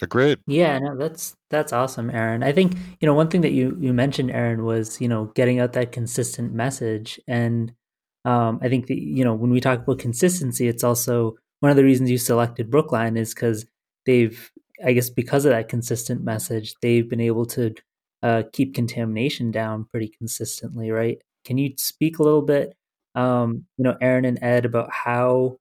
Agreed. 0.00 0.38
Yeah, 0.46 0.78
no, 0.78 0.96
that's 0.96 1.34
that's 1.50 1.72
awesome, 1.72 2.10
Aaron. 2.10 2.42
I 2.42 2.52
think 2.52 2.74
you 3.00 3.06
know 3.06 3.14
one 3.14 3.28
thing 3.28 3.42
that 3.42 3.52
you 3.52 3.76
you 3.80 3.92
mentioned, 3.92 4.30
Aaron, 4.30 4.64
was 4.64 5.00
you 5.00 5.08
know 5.08 5.26
getting 5.34 5.60
out 5.60 5.74
that 5.74 5.92
consistent 5.92 6.52
message, 6.52 7.20
and 7.26 7.72
um, 8.24 8.58
I 8.62 8.68
think 8.68 8.88
that 8.88 9.00
you 9.00 9.24
know 9.24 9.34
when 9.34 9.50
we 9.50 9.60
talk 9.60 9.80
about 9.80 9.98
consistency, 9.98 10.68
it's 10.68 10.84
also 10.84 11.36
one 11.62 11.70
of 11.70 11.76
the 11.78 11.84
reasons 11.84 12.10
you 12.10 12.18
selected 12.18 12.70
Brookline 12.70 13.16
is 13.16 13.34
because 13.34 13.66
they've, 14.06 14.52
I 14.84 14.92
guess, 14.92 15.10
because 15.10 15.46
of 15.46 15.52
that 15.52 15.70
consistent 15.70 16.24
message, 16.24 16.74
they've 16.82 17.08
been 17.08 17.20
able 17.22 17.46
to 17.46 17.74
uh, 18.22 18.44
keep 18.52 18.74
contamination 18.74 19.52
down 19.52 19.86
pretty 19.90 20.08
consistently, 20.18 20.90
right? 20.92 21.18
Can 21.44 21.58
you 21.58 21.72
speak 21.78 22.18
a 22.20 22.24
little 22.24 22.42
bit, 22.42 22.74
um, 23.16 23.66
you 23.78 23.84
know, 23.84 23.96
Aaron 24.00 24.26
and 24.26 24.42
Ed, 24.42 24.66
about 24.66 24.90
how, 24.92 25.58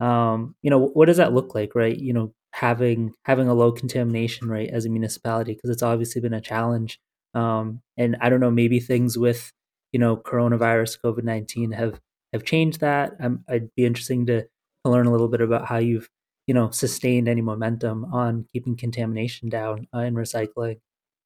um, 0.00 0.54
you 0.62 0.70
know, 0.70 0.78
what 0.78 1.06
does 1.06 1.18
that 1.18 1.32
look 1.34 1.54
like, 1.54 1.74
right? 1.74 1.96
You 1.98 2.12
know, 2.12 2.34
having 2.52 3.14
having 3.24 3.48
a 3.48 3.54
low 3.54 3.72
contamination 3.72 4.48
rate 4.48 4.70
as 4.70 4.86
a 4.86 4.90
municipality 4.90 5.54
because 5.54 5.70
it's 5.70 5.82
obviously 5.82 6.20
been 6.22 6.34
a 6.34 6.40
challenge. 6.40 7.00
Um, 7.34 7.82
and 7.98 8.16
I 8.20 8.30
don't 8.30 8.40
know, 8.40 8.50
maybe 8.50 8.80
things 8.80 9.18
with 9.18 9.52
you 9.92 10.00
know 10.00 10.16
coronavirus, 10.16 10.98
COVID 11.04 11.24
nineteen 11.24 11.72
have 11.72 12.00
have 12.32 12.44
changed 12.44 12.80
that. 12.80 13.12
I'd 13.48 13.74
be 13.76 13.86
interesting 13.86 14.26
to, 14.26 14.46
to 14.84 14.90
learn 14.90 15.06
a 15.06 15.12
little 15.12 15.28
bit 15.28 15.40
about 15.40 15.66
how 15.66 15.78
you've 15.78 16.08
you 16.46 16.54
know 16.54 16.70
sustained 16.70 17.28
any 17.28 17.40
momentum 17.40 18.04
on 18.12 18.46
keeping 18.52 18.76
contamination 18.76 19.48
down 19.48 19.86
uh, 19.94 20.00
in 20.00 20.14
recycling. 20.14 20.78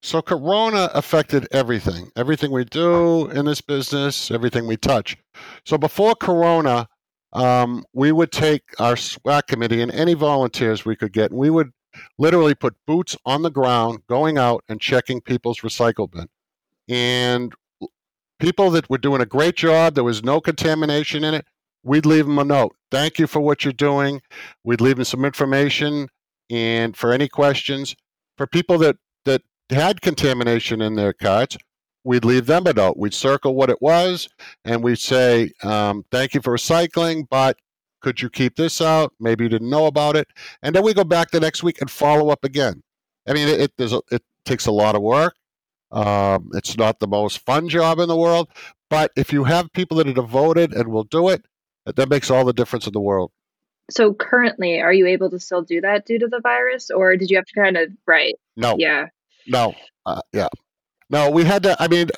So 0.02 0.22
Corona 0.22 0.90
affected 0.94 1.48
everything, 1.52 2.10
everything 2.16 2.52
we 2.52 2.64
do 2.64 3.28
in 3.30 3.46
this 3.46 3.60
business, 3.60 4.30
everything 4.30 4.66
we 4.66 4.76
touch. 4.76 5.16
So 5.64 5.78
before 5.78 6.14
Corona, 6.14 6.86
um, 7.32 7.84
we 7.92 8.12
would 8.12 8.30
take 8.30 8.62
our 8.78 8.94
SWAC 8.94 9.46
committee 9.48 9.82
and 9.82 9.90
any 9.90 10.14
volunteers 10.14 10.84
we 10.84 10.96
could 10.96 11.12
get, 11.12 11.30
and 11.30 11.40
we 11.40 11.50
would 11.50 11.72
literally 12.18 12.54
put 12.54 12.76
boots 12.86 13.16
on 13.24 13.42
the 13.42 13.50
ground, 13.50 14.00
going 14.06 14.38
out 14.38 14.62
and 14.68 14.80
checking 14.80 15.20
people's 15.20 15.60
recycle 15.60 16.10
bin. 16.10 16.28
And 16.88 17.52
people 18.38 18.70
that 18.70 18.88
were 18.88 18.98
doing 18.98 19.22
a 19.22 19.26
great 19.26 19.56
job, 19.56 19.94
there 19.94 20.04
was 20.04 20.22
no 20.22 20.40
contamination 20.40 21.24
in 21.24 21.34
it, 21.34 21.46
we'd 21.86 22.04
leave 22.04 22.26
them 22.26 22.38
a 22.38 22.44
note. 22.44 22.76
Thank 22.90 23.18
you 23.18 23.26
for 23.26 23.40
what 23.40 23.64
you're 23.64 23.72
doing. 23.72 24.20
We'd 24.64 24.80
leave 24.80 24.96
them 24.96 25.04
some 25.04 25.24
information 25.24 26.08
and 26.50 26.96
for 26.96 27.12
any 27.12 27.28
questions. 27.28 27.94
For 28.36 28.46
people 28.46 28.76
that, 28.78 28.96
that 29.24 29.42
had 29.70 30.02
contamination 30.02 30.82
in 30.82 30.96
their 30.96 31.12
carts, 31.12 31.56
we'd 32.04 32.24
leave 32.24 32.46
them 32.46 32.66
a 32.66 32.72
note. 32.72 32.96
We'd 32.96 33.14
circle 33.14 33.54
what 33.54 33.70
it 33.70 33.80
was, 33.80 34.28
and 34.64 34.82
we'd 34.82 34.98
say, 34.98 35.52
um, 35.62 36.04
"Thank 36.10 36.34
you 36.34 36.40
for 36.42 36.54
recycling, 36.54 37.26
but 37.30 37.56
could 38.00 38.20
you 38.20 38.30
keep 38.30 38.56
this 38.56 38.80
out? 38.80 39.12
Maybe 39.18 39.44
you 39.44 39.48
didn't 39.48 39.70
know 39.70 39.86
about 39.86 40.16
it." 40.16 40.28
And 40.62 40.74
then 40.74 40.84
we 40.84 40.92
go 40.92 41.04
back 41.04 41.30
the 41.30 41.40
next 41.40 41.62
week 41.62 41.80
and 41.80 41.90
follow 41.90 42.28
up 42.28 42.44
again. 42.44 42.82
I 43.26 43.32
mean, 43.32 43.48
it 43.48 43.72
it, 43.78 43.92
a, 43.92 44.02
it 44.10 44.22
takes 44.44 44.66
a 44.66 44.72
lot 44.72 44.94
of 44.94 45.02
work. 45.02 45.34
Um, 45.90 46.50
it's 46.52 46.76
not 46.76 47.00
the 47.00 47.08
most 47.08 47.44
fun 47.46 47.68
job 47.68 47.98
in 47.98 48.08
the 48.08 48.16
world, 48.16 48.48
but 48.90 49.12
if 49.16 49.32
you 49.32 49.44
have 49.44 49.72
people 49.72 49.96
that 49.96 50.08
are 50.08 50.12
devoted 50.12 50.72
and 50.74 50.88
will 50.88 51.04
do 51.04 51.28
it, 51.28 51.44
that 51.94 52.08
makes 52.08 52.30
all 52.30 52.44
the 52.44 52.52
difference 52.52 52.86
in 52.86 52.92
the 52.92 53.00
world. 53.00 53.30
So 53.90 54.12
currently, 54.14 54.80
are 54.80 54.92
you 54.92 55.06
able 55.06 55.30
to 55.30 55.38
still 55.38 55.62
do 55.62 55.80
that 55.82 56.06
due 56.06 56.18
to 56.18 56.26
the 56.26 56.40
virus, 56.40 56.90
or 56.90 57.16
did 57.16 57.30
you 57.30 57.36
have 57.36 57.46
to 57.46 57.54
kind 57.54 57.76
of 57.76 57.90
right? 58.06 58.34
No. 58.56 58.74
Yeah. 58.78 59.06
No. 59.46 59.74
Uh, 60.04 60.20
yeah. 60.32 60.48
No, 61.08 61.30
we 61.30 61.44
had 61.44 61.62
to. 61.62 61.76
I 61.80 61.86
mean, 61.86 62.08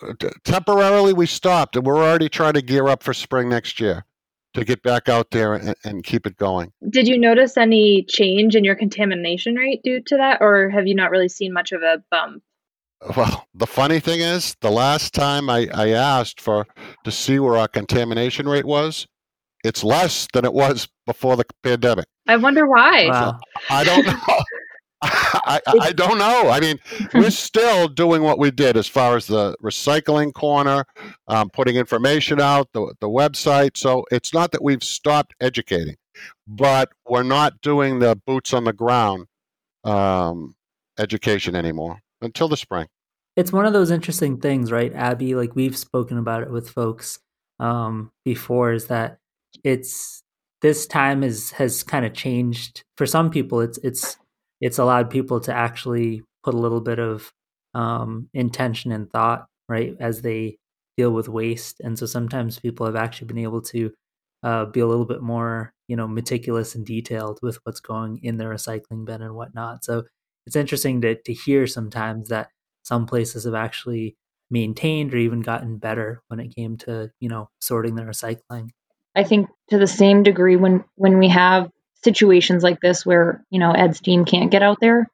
temporarily 0.44 1.12
we 1.12 1.26
stopped, 1.26 1.76
and 1.76 1.84
we're 1.84 2.02
already 2.02 2.30
trying 2.30 2.54
to 2.54 2.62
gear 2.62 2.88
up 2.88 3.02
for 3.02 3.12
spring 3.12 3.50
next 3.50 3.80
year 3.80 4.06
to 4.54 4.64
get 4.64 4.82
back 4.82 5.10
out 5.10 5.30
there 5.30 5.54
and, 5.54 5.74
and 5.84 6.04
keep 6.04 6.26
it 6.26 6.38
going. 6.38 6.72
Did 6.88 7.06
you 7.06 7.18
notice 7.18 7.58
any 7.58 8.04
change 8.08 8.56
in 8.56 8.64
your 8.64 8.74
contamination 8.74 9.56
rate 9.56 9.82
due 9.82 10.00
to 10.06 10.16
that, 10.16 10.38
or 10.40 10.70
have 10.70 10.86
you 10.86 10.94
not 10.94 11.10
really 11.10 11.28
seen 11.28 11.52
much 11.52 11.72
of 11.72 11.82
a 11.82 12.02
bump? 12.10 12.42
Well, 13.14 13.46
the 13.54 13.66
funny 13.66 14.00
thing 14.00 14.20
is, 14.20 14.56
the 14.60 14.70
last 14.70 15.12
time 15.12 15.50
I, 15.50 15.68
I 15.72 15.90
asked 15.90 16.40
for 16.40 16.66
to 17.04 17.10
see 17.12 17.38
where 17.38 17.56
our 17.56 17.68
contamination 17.68 18.48
rate 18.48 18.64
was, 18.64 19.06
it's 19.64 19.82
less 19.84 20.26
than 20.32 20.44
it 20.44 20.52
was 20.52 20.88
before 21.06 21.36
the 21.36 21.44
pandemic. 21.62 22.06
I 22.26 22.36
wonder 22.36 22.66
why. 22.66 23.08
Wow. 23.08 23.40
I 23.70 23.84
don't 23.84 24.06
know. 24.06 24.38
I, 25.02 25.60
I, 25.80 25.92
don't 25.92 26.18
know. 26.18 26.50
I 26.50 26.58
mean, 26.58 26.76
we're 27.14 27.30
still 27.30 27.86
doing 27.86 28.22
what 28.22 28.40
we 28.40 28.50
did 28.50 28.76
as 28.76 28.88
far 28.88 29.16
as 29.16 29.28
the 29.28 29.56
recycling 29.62 30.32
corner, 30.34 30.84
um, 31.28 31.50
putting 31.50 31.76
information 31.76 32.40
out, 32.40 32.68
the, 32.72 32.92
the 33.00 33.08
website. 33.08 33.76
So 33.76 34.04
it's 34.10 34.34
not 34.34 34.50
that 34.50 34.62
we've 34.62 34.82
stopped 34.82 35.34
educating, 35.40 35.94
but 36.48 36.90
we're 37.06 37.22
not 37.22 37.60
doing 37.60 38.00
the 38.00 38.20
boots 38.26 38.52
on 38.52 38.64
the 38.64 38.72
ground 38.72 39.26
um, 39.84 40.56
education 40.98 41.54
anymore 41.54 42.00
until 42.20 42.48
the 42.48 42.56
spring. 42.56 42.88
It's 43.36 43.52
one 43.52 43.66
of 43.66 43.72
those 43.72 43.92
interesting 43.92 44.40
things, 44.40 44.72
right, 44.72 44.92
Abby? 44.92 45.36
Like 45.36 45.54
we've 45.54 45.76
spoken 45.76 46.18
about 46.18 46.42
it 46.42 46.50
with 46.50 46.70
folks 46.70 47.20
um, 47.60 48.10
before, 48.24 48.72
is 48.72 48.88
that 48.88 49.18
it's 49.64 50.22
this 50.62 50.86
time 50.86 51.22
is 51.22 51.52
has 51.52 51.82
kind 51.82 52.04
of 52.04 52.14
changed. 52.14 52.82
For 52.96 53.06
some 53.06 53.30
people. 53.30 53.60
It's 53.60 53.78
it's 53.78 54.16
it's 54.60 54.78
allowed 54.78 55.10
people 55.10 55.40
to 55.40 55.54
actually 55.54 56.22
put 56.44 56.54
a 56.54 56.58
little 56.58 56.80
bit 56.80 56.98
of 56.98 57.32
um, 57.74 58.28
intention 58.34 58.92
and 58.92 59.10
thought 59.10 59.46
right 59.68 59.94
as 60.00 60.22
they 60.22 60.58
deal 60.96 61.10
with 61.12 61.28
waste. 61.28 61.80
And 61.80 61.98
so 61.98 62.06
sometimes 62.06 62.58
people 62.58 62.86
have 62.86 62.96
actually 62.96 63.28
been 63.28 63.38
able 63.38 63.62
to 63.62 63.92
uh, 64.42 64.64
be 64.66 64.80
a 64.80 64.86
little 64.86 65.04
bit 65.04 65.22
more 65.22 65.72
you 65.88 65.96
know 65.96 66.06
meticulous 66.08 66.74
and 66.74 66.84
detailed 66.86 67.38
with 67.42 67.58
what's 67.64 67.80
going 67.80 68.18
in 68.22 68.36
their 68.36 68.50
recycling 68.50 69.04
bin 69.04 69.22
and 69.22 69.34
whatnot. 69.34 69.84
So 69.84 70.04
it's 70.46 70.56
interesting 70.56 71.00
to, 71.02 71.14
to 71.22 71.32
hear 71.32 71.66
sometimes 71.66 72.28
that 72.28 72.48
some 72.82 73.06
places 73.06 73.44
have 73.44 73.54
actually 73.54 74.16
maintained 74.50 75.12
or 75.12 75.18
even 75.18 75.40
gotten 75.42 75.76
better 75.78 76.22
when 76.28 76.40
it 76.40 76.54
came 76.54 76.76
to 76.78 77.10
you 77.20 77.28
know 77.28 77.50
sorting 77.60 77.94
their 77.96 78.06
recycling 78.06 78.70
i 79.18 79.24
think 79.24 79.48
to 79.70 79.78
the 79.78 79.86
same 79.86 80.22
degree 80.22 80.56
when 80.56 80.84
when 80.94 81.18
we 81.18 81.28
have 81.28 81.70
situations 82.04 82.62
like 82.62 82.80
this 82.80 83.04
where 83.04 83.44
you 83.50 83.58
know 83.58 83.72
ed's 83.72 84.00
team 84.00 84.24
can't 84.24 84.50
get 84.50 84.62
out 84.62 84.78
there 84.80 85.06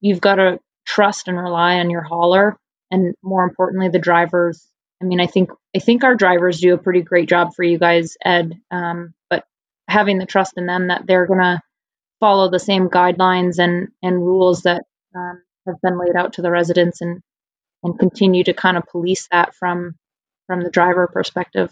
you've 0.00 0.20
got 0.20 0.36
to 0.36 0.58
trust 0.86 1.28
and 1.28 1.36
rely 1.36 1.74
on 1.80 1.90
your 1.90 2.02
hauler 2.02 2.56
and 2.90 3.14
more 3.22 3.42
importantly 3.42 3.88
the 3.88 3.98
drivers. 3.98 4.64
I 5.02 5.04
mean 5.04 5.20
i 5.20 5.26
think 5.26 5.50
i 5.74 5.78
think 5.78 6.04
our 6.04 6.14
drivers 6.14 6.60
do 6.60 6.72
a 6.74 6.78
pretty 6.78 7.02
great 7.02 7.28
job 7.28 7.54
for 7.54 7.64
you 7.64 7.78
guys 7.78 8.16
ed 8.24 8.54
um, 8.70 9.12
but 9.28 9.44
having 9.88 10.18
the 10.18 10.26
trust 10.26 10.54
in 10.56 10.66
them 10.66 10.88
that 10.88 11.06
they're 11.06 11.26
to 11.26 11.60
follow 12.20 12.50
the 12.50 12.58
same 12.58 12.88
guidelines 12.88 13.58
and 13.58 13.88
and 14.02 14.16
rules 14.16 14.62
that 14.62 14.84
um, 15.14 15.42
have 15.66 15.80
been 15.82 15.98
laid 15.98 16.16
out 16.16 16.34
to 16.34 16.42
the 16.42 16.50
residents 16.50 17.00
and 17.00 17.20
and 17.82 17.98
continue 17.98 18.44
to 18.44 18.54
kind 18.54 18.76
of 18.76 18.84
police 18.90 19.28
that 19.30 19.54
from 19.54 19.96
from 20.46 20.62
the 20.62 20.70
driver 20.70 21.08
perspective 21.12 21.70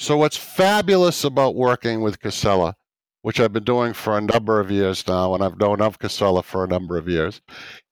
so 0.00 0.16
what's 0.16 0.36
fabulous 0.36 1.24
about 1.24 1.54
working 1.54 2.00
with 2.00 2.20
casella 2.20 2.74
which 3.22 3.40
I've 3.40 3.52
been 3.52 3.64
doing 3.64 3.92
for 3.92 4.16
a 4.16 4.20
number 4.20 4.60
of 4.60 4.70
years 4.70 5.06
now, 5.06 5.34
and 5.34 5.44
I've 5.44 5.58
known 5.58 5.80
of 5.80 5.98
Casella 5.98 6.42
for 6.42 6.64
a 6.64 6.68
number 6.68 6.96
of 6.96 7.08
years, 7.08 7.40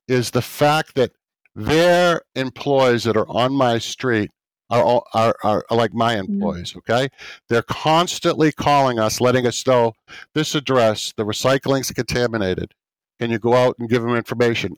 is 0.07 0.31
the 0.31 0.43
fact 0.43 0.95
that 0.95 1.12
their 1.55 2.23
employees 2.35 3.05
that 3.05 3.17
are 3.17 3.29
on 3.29 3.53
my 3.53 3.79
street 3.79 4.31
are, 4.71 5.03
are, 5.15 5.37
are, 5.43 5.65
are 5.69 5.77
like 5.77 5.93
my 5.93 6.15
mm-hmm. 6.15 6.33
employees, 6.33 6.75
okay? 6.77 7.09
They're 7.49 7.62
constantly 7.62 8.53
calling 8.53 8.99
us, 8.99 9.21
letting 9.21 9.47
us 9.47 9.67
know 9.67 9.93
this 10.35 10.55
address, 10.55 11.12
the 11.17 11.25
recycling's 11.25 11.91
contaminated. 11.91 12.73
Can 13.19 13.31
you 13.31 13.38
go 13.38 13.55
out 13.55 13.77
and 13.79 13.88
give 13.88 14.03
them 14.03 14.15
information? 14.15 14.77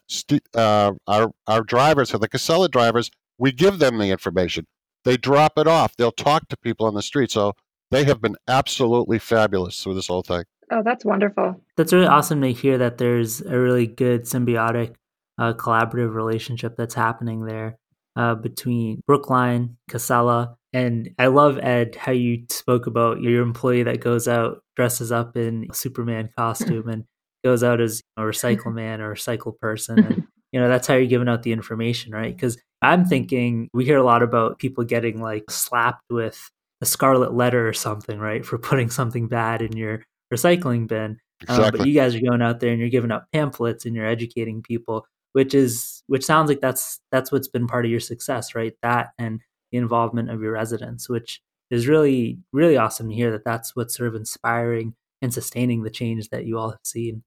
Uh, 0.54 0.92
our, 1.06 1.30
our 1.46 1.62
drivers, 1.62 2.14
are 2.14 2.18
the 2.18 2.28
Casella 2.28 2.68
drivers, 2.68 3.10
we 3.38 3.52
give 3.52 3.78
them 3.78 3.98
the 3.98 4.10
information. 4.10 4.66
They 5.04 5.16
drop 5.16 5.52
it 5.56 5.66
off. 5.66 5.96
They'll 5.96 6.12
talk 6.12 6.48
to 6.48 6.56
people 6.56 6.86
on 6.86 6.94
the 6.94 7.02
street. 7.02 7.30
So 7.30 7.54
they 7.90 8.04
have 8.04 8.20
been 8.20 8.36
absolutely 8.46 9.18
fabulous 9.18 9.82
through 9.82 9.94
this 9.94 10.08
whole 10.08 10.22
thing. 10.22 10.44
Oh, 10.70 10.82
that's 10.84 11.04
wonderful. 11.04 11.60
That's 11.76 11.92
really 11.92 12.06
awesome 12.06 12.42
to 12.42 12.52
hear 12.52 12.78
that 12.78 12.98
there's 12.98 13.40
a 13.40 13.58
really 13.58 13.86
good 13.86 14.22
symbiotic, 14.22 14.94
uh, 15.38 15.54
collaborative 15.54 16.14
relationship 16.14 16.76
that's 16.76 16.94
happening 16.94 17.44
there 17.44 17.76
uh, 18.16 18.36
between 18.36 19.02
Brookline, 19.06 19.76
Casella, 19.88 20.56
and 20.72 21.10
I 21.18 21.26
love 21.26 21.58
Ed 21.58 21.96
how 21.96 22.12
you 22.12 22.44
spoke 22.48 22.86
about 22.86 23.20
your 23.20 23.42
employee 23.42 23.82
that 23.82 24.00
goes 24.00 24.28
out 24.28 24.62
dresses 24.76 25.10
up 25.10 25.36
in 25.36 25.66
Superman 25.72 26.30
costume 26.38 26.88
and 26.88 27.04
goes 27.42 27.64
out 27.64 27.80
as 27.80 28.02
a 28.16 28.22
recycle 28.22 28.72
man 28.72 29.00
or 29.00 29.14
recycle 29.14 29.58
person, 29.58 29.98
and 29.98 30.24
you 30.52 30.60
know 30.60 30.68
that's 30.68 30.86
how 30.86 30.94
you're 30.94 31.06
giving 31.06 31.28
out 31.28 31.42
the 31.42 31.52
information, 31.52 32.12
right? 32.12 32.34
Because 32.34 32.56
I'm 32.82 33.04
thinking 33.04 33.68
we 33.72 33.84
hear 33.84 33.98
a 33.98 34.02
lot 34.02 34.22
about 34.22 34.58
people 34.58 34.84
getting 34.84 35.20
like 35.20 35.50
slapped 35.50 36.04
with 36.10 36.50
a 36.80 36.86
scarlet 36.86 37.34
letter 37.34 37.68
or 37.68 37.72
something, 37.72 38.18
right, 38.18 38.44
for 38.44 38.58
putting 38.70 38.90
something 38.90 39.28
bad 39.28 39.62
in 39.62 39.76
your 39.76 40.02
recycling 40.32 40.86
bin. 40.86 41.18
Exactly. 41.42 41.64
Um, 41.64 41.70
but 41.78 41.86
you 41.86 41.94
guys 41.94 42.14
are 42.14 42.20
going 42.20 42.42
out 42.42 42.60
there 42.60 42.70
and 42.70 42.80
you're 42.80 42.90
giving 42.90 43.12
out 43.12 43.30
pamphlets 43.32 43.86
and 43.86 43.94
you're 43.94 44.06
educating 44.06 44.62
people, 44.62 45.06
which 45.32 45.54
is 45.54 46.02
which 46.06 46.24
sounds 46.24 46.48
like 46.48 46.60
that's 46.60 47.00
that's 47.10 47.32
what's 47.32 47.48
been 47.48 47.66
part 47.66 47.84
of 47.84 47.90
your 47.90 48.00
success, 48.00 48.54
right? 48.54 48.74
That 48.82 49.10
and 49.18 49.40
the 49.72 49.78
involvement 49.78 50.30
of 50.30 50.42
your 50.42 50.52
residents, 50.52 51.08
which 51.08 51.40
is 51.70 51.86
really, 51.88 52.38
really 52.52 52.76
awesome 52.76 53.08
to 53.08 53.14
hear 53.14 53.30
that 53.30 53.44
that's 53.44 53.76
what's 53.76 53.96
sort 53.96 54.08
of 54.08 54.14
inspiring 54.14 54.94
and 55.22 55.32
sustaining 55.32 55.82
the 55.82 55.90
change 55.90 56.28
that 56.30 56.44
you 56.44 56.58
all 56.58 56.70
have 56.70 56.80
seen. 56.84 57.22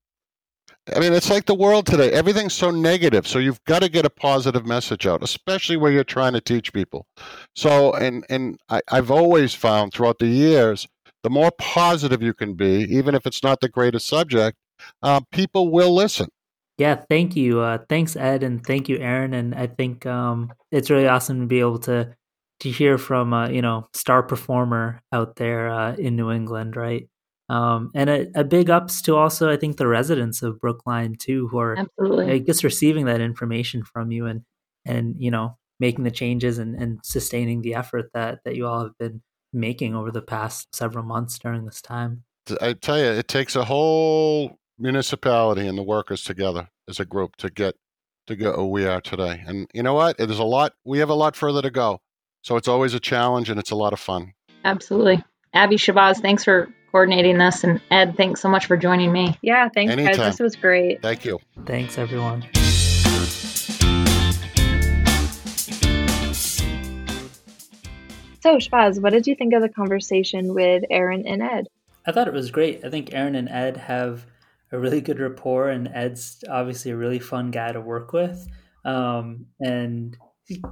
I 0.93 0.99
mean, 0.99 1.13
it's 1.13 1.29
like 1.29 1.45
the 1.45 1.55
world 1.55 1.85
today. 1.85 2.11
Everything's 2.11 2.53
so 2.53 2.69
negative. 2.69 3.25
So 3.25 3.39
you've 3.39 3.63
got 3.65 3.81
to 3.83 3.89
get 3.89 4.05
a 4.05 4.09
positive 4.09 4.65
message 4.65 5.07
out, 5.07 5.23
especially 5.23 5.77
where 5.77 5.91
you're 5.91 6.03
trying 6.03 6.33
to 6.33 6.41
teach 6.41 6.73
people. 6.73 7.07
So, 7.55 7.93
and 7.93 8.25
and 8.29 8.59
I, 8.69 8.81
I've 8.91 9.09
always 9.09 9.53
found 9.53 9.93
throughout 9.93 10.19
the 10.19 10.27
years, 10.27 10.85
the 11.23 11.29
more 11.29 11.51
positive 11.57 12.21
you 12.21 12.33
can 12.33 12.55
be, 12.55 12.85
even 12.89 13.15
if 13.15 13.25
it's 13.25 13.43
not 13.43 13.61
the 13.61 13.69
greatest 13.69 14.07
subject, 14.07 14.57
uh, 15.01 15.21
people 15.31 15.71
will 15.71 15.95
listen. 15.95 16.27
Yeah, 16.77 16.95
thank 16.95 17.35
you. 17.35 17.61
Uh, 17.61 17.77
thanks, 17.87 18.15
Ed, 18.15 18.43
and 18.43 18.65
thank 18.65 18.89
you, 18.89 18.97
Aaron. 18.97 19.33
And 19.33 19.55
I 19.55 19.67
think 19.67 20.05
um, 20.05 20.51
it's 20.71 20.89
really 20.89 21.07
awesome 21.07 21.39
to 21.39 21.45
be 21.45 21.59
able 21.59 21.79
to 21.79 22.13
to 22.59 22.69
hear 22.69 22.97
from 22.97 23.31
a 23.31 23.49
you 23.51 23.61
know 23.61 23.87
star 23.93 24.21
performer 24.21 25.01
out 25.13 25.37
there 25.37 25.69
uh, 25.69 25.95
in 25.95 26.17
New 26.17 26.29
England, 26.29 26.75
right? 26.75 27.07
Um, 27.49 27.91
and 27.93 28.09
a, 28.09 28.27
a, 28.35 28.43
big 28.43 28.69
ups 28.69 29.01
to 29.03 29.17
also 29.17 29.51
I 29.51 29.57
think 29.57 29.75
the 29.75 29.87
residents 29.87 30.41
of 30.41 30.61
Brookline 30.61 31.15
too, 31.15 31.49
who 31.49 31.59
are 31.59 31.77
Absolutely. 31.77 32.31
I 32.31 32.37
guess 32.37 32.63
receiving 32.63 33.05
that 33.05 33.19
information 33.19 33.83
from 33.83 34.11
you 34.11 34.27
and 34.27 34.43
and 34.85 35.15
you 35.19 35.29
know 35.29 35.57
making 35.79 36.05
the 36.05 36.11
changes 36.11 36.57
and, 36.57 36.75
and 36.81 36.99
sustaining 37.03 37.61
the 37.61 37.75
effort 37.75 38.09
that 38.13 38.39
that 38.45 38.55
you 38.55 38.65
all 38.65 38.83
have 38.83 38.97
been 38.97 39.21
making 39.51 39.93
over 39.93 40.09
the 40.09 40.21
past 40.21 40.73
several 40.73 41.03
months 41.03 41.37
during 41.37 41.65
this 41.65 41.81
time. 41.81 42.23
I 42.61 42.73
tell 42.73 42.97
you, 42.97 43.05
it 43.05 43.27
takes 43.27 43.55
a 43.55 43.65
whole 43.65 44.57
municipality 44.79 45.67
and 45.67 45.77
the 45.77 45.83
workers 45.83 46.23
together 46.23 46.69
as 46.89 46.99
a 46.99 47.05
group 47.05 47.35
to 47.37 47.49
get 47.49 47.75
to 48.27 48.35
get 48.35 48.57
where 48.57 48.65
we 48.65 48.85
are 48.85 49.01
today. 49.01 49.43
And 49.45 49.67
you 49.73 49.83
know 49.83 49.93
what? 49.93 50.19
It 50.19 50.31
is 50.31 50.39
a 50.39 50.43
lot. 50.43 50.73
We 50.85 50.99
have 50.99 51.09
a 51.09 51.13
lot 51.13 51.35
further 51.35 51.61
to 51.61 51.69
go. 51.69 51.99
So 52.41 52.55
it's 52.55 52.67
always 52.67 52.93
a 52.93 52.99
challenge 52.99 53.49
and 53.49 53.59
it's 53.59 53.71
a 53.71 53.75
lot 53.75 53.93
of 53.93 53.99
fun. 53.99 54.33
Absolutely. 54.63 55.23
Abby 55.53 55.75
Shabazz, 55.75 56.21
thanks 56.21 56.43
for 56.43 56.69
coordinating 56.93 57.39
this. 57.39 57.63
And 57.63 57.81
Ed, 57.89 58.15
thanks 58.15 58.39
so 58.39 58.47
much 58.47 58.67
for 58.67 58.77
joining 58.77 59.11
me. 59.11 59.35
Yeah, 59.41 59.67
thanks, 59.67 59.91
Anytime. 59.91 60.15
guys. 60.15 60.33
This 60.33 60.39
was 60.39 60.55
great. 60.55 61.01
Thank 61.01 61.25
you. 61.25 61.39
Thanks, 61.65 61.97
everyone. 61.97 62.43
So, 68.41 68.57
Shabazz, 68.57 69.01
what 69.01 69.11
did 69.11 69.25
you 69.25 69.35
think 69.35 69.53
of 69.53 69.61
the 69.61 69.69
conversation 69.69 70.53
with 70.53 70.83
Aaron 70.91 71.25
and 71.25 71.41
Ed? 71.41 71.67
I 72.05 72.11
thought 72.11 72.27
it 72.27 72.33
was 72.33 72.51
great. 72.51 72.85
I 72.85 72.89
think 72.89 73.13
Aaron 73.13 73.35
and 73.35 73.49
Ed 73.49 73.77
have 73.77 74.27
a 74.71 74.77
really 74.77 75.01
good 75.01 75.19
rapport, 75.19 75.69
and 75.69 75.87
Ed's 75.87 76.43
obviously 76.47 76.91
a 76.91 76.97
really 76.97 77.19
fun 77.19 77.49
guy 77.49 77.71
to 77.71 77.81
work 77.81 78.13
with. 78.13 78.47
Um, 78.85 79.47
and 79.59 80.15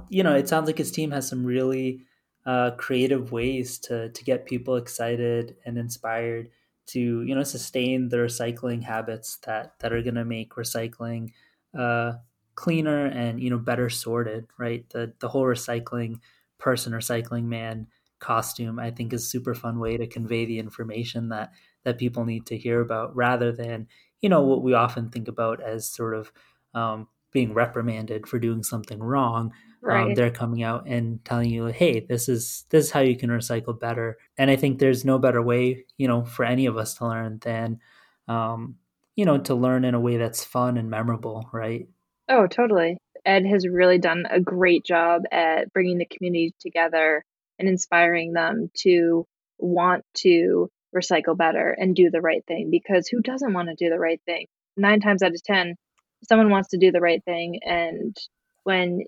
you 0.08 0.22
know, 0.22 0.36
it 0.36 0.48
sounds 0.48 0.66
like 0.66 0.78
his 0.78 0.92
team 0.92 1.10
has 1.10 1.26
some 1.26 1.44
really 1.44 2.04
uh, 2.44 2.72
creative 2.72 3.32
ways 3.32 3.78
to 3.78 4.10
to 4.10 4.24
get 4.24 4.46
people 4.46 4.76
excited 4.76 5.56
and 5.64 5.78
inspired 5.78 6.50
to 6.86 7.22
you 7.22 7.34
know 7.34 7.44
sustain 7.44 8.08
the 8.08 8.16
recycling 8.16 8.82
habits 8.82 9.36
that 9.38 9.78
that 9.78 9.92
are 9.92 10.02
going 10.02 10.16
to 10.16 10.24
make 10.24 10.50
recycling 10.54 11.30
uh, 11.78 12.14
cleaner 12.54 13.06
and 13.06 13.40
you 13.40 13.50
know 13.50 13.58
better 13.58 13.88
sorted. 13.88 14.46
Right, 14.58 14.88
the 14.90 15.12
the 15.20 15.28
whole 15.28 15.44
recycling 15.44 16.20
person, 16.58 16.92
recycling 16.92 17.44
man 17.44 17.88
costume, 18.18 18.78
I 18.78 18.90
think 18.90 19.12
is 19.12 19.28
super 19.28 19.54
fun 19.54 19.78
way 19.80 19.96
to 19.96 20.06
convey 20.06 20.44
the 20.44 20.58
information 20.58 21.28
that 21.30 21.52
that 21.84 21.98
people 21.98 22.24
need 22.24 22.46
to 22.46 22.58
hear 22.58 22.80
about, 22.80 23.14
rather 23.14 23.52
than 23.52 23.88
you 24.20 24.28
know 24.28 24.42
what 24.42 24.62
we 24.62 24.74
often 24.74 25.10
think 25.10 25.28
about 25.28 25.62
as 25.62 25.88
sort 25.88 26.14
of 26.14 26.32
um, 26.74 27.08
being 27.32 27.54
reprimanded 27.54 28.26
for 28.26 28.38
doing 28.38 28.62
something 28.62 29.02
wrong. 29.02 29.52
Um, 29.82 29.88
right. 29.88 30.06
Um, 30.08 30.14
they're 30.14 30.30
coming 30.30 30.62
out 30.62 30.86
and 30.86 31.24
telling 31.24 31.50
you, 31.50 31.66
"Hey, 31.66 32.00
this 32.00 32.28
is 32.28 32.64
this 32.70 32.86
is 32.86 32.90
how 32.90 33.00
you 33.00 33.16
can 33.16 33.30
recycle 33.30 33.78
better." 33.78 34.18
And 34.38 34.50
I 34.50 34.56
think 34.56 34.78
there's 34.78 35.04
no 35.04 35.18
better 35.18 35.42
way, 35.42 35.84
you 35.96 36.06
know, 36.06 36.24
for 36.24 36.44
any 36.44 36.66
of 36.66 36.76
us 36.76 36.94
to 36.94 37.06
learn 37.06 37.38
than, 37.42 37.80
um, 38.28 38.76
you 39.16 39.24
know, 39.24 39.38
to 39.38 39.54
learn 39.54 39.84
in 39.84 39.94
a 39.94 40.00
way 40.00 40.16
that's 40.16 40.44
fun 40.44 40.76
and 40.76 40.88
memorable, 40.88 41.48
right? 41.52 41.88
Oh, 42.28 42.46
totally. 42.46 42.98
Ed 43.24 43.46
has 43.46 43.66
really 43.66 43.98
done 43.98 44.26
a 44.30 44.40
great 44.40 44.84
job 44.84 45.22
at 45.30 45.72
bringing 45.72 45.98
the 45.98 46.06
community 46.06 46.54
together 46.60 47.24
and 47.58 47.68
inspiring 47.68 48.32
them 48.32 48.70
to 48.74 49.26
want 49.58 50.04
to 50.14 50.68
recycle 50.94 51.36
better 51.36 51.70
and 51.70 51.94
do 51.94 52.10
the 52.10 52.20
right 52.20 52.44
thing 52.46 52.70
because 52.70 53.08
who 53.08 53.20
doesn't 53.20 53.52
want 53.52 53.68
to 53.68 53.74
do 53.74 53.90
the 53.90 53.98
right 53.98 54.20
thing? 54.26 54.46
Nine 54.76 55.00
times 55.00 55.22
out 55.22 55.32
of 55.32 55.42
10, 55.42 55.76
someone 56.24 56.50
wants 56.50 56.70
to 56.70 56.78
do 56.78 56.92
the 56.92 57.00
right 57.00 57.22
thing. 57.24 57.60
And 57.62 58.16
when 58.64 59.04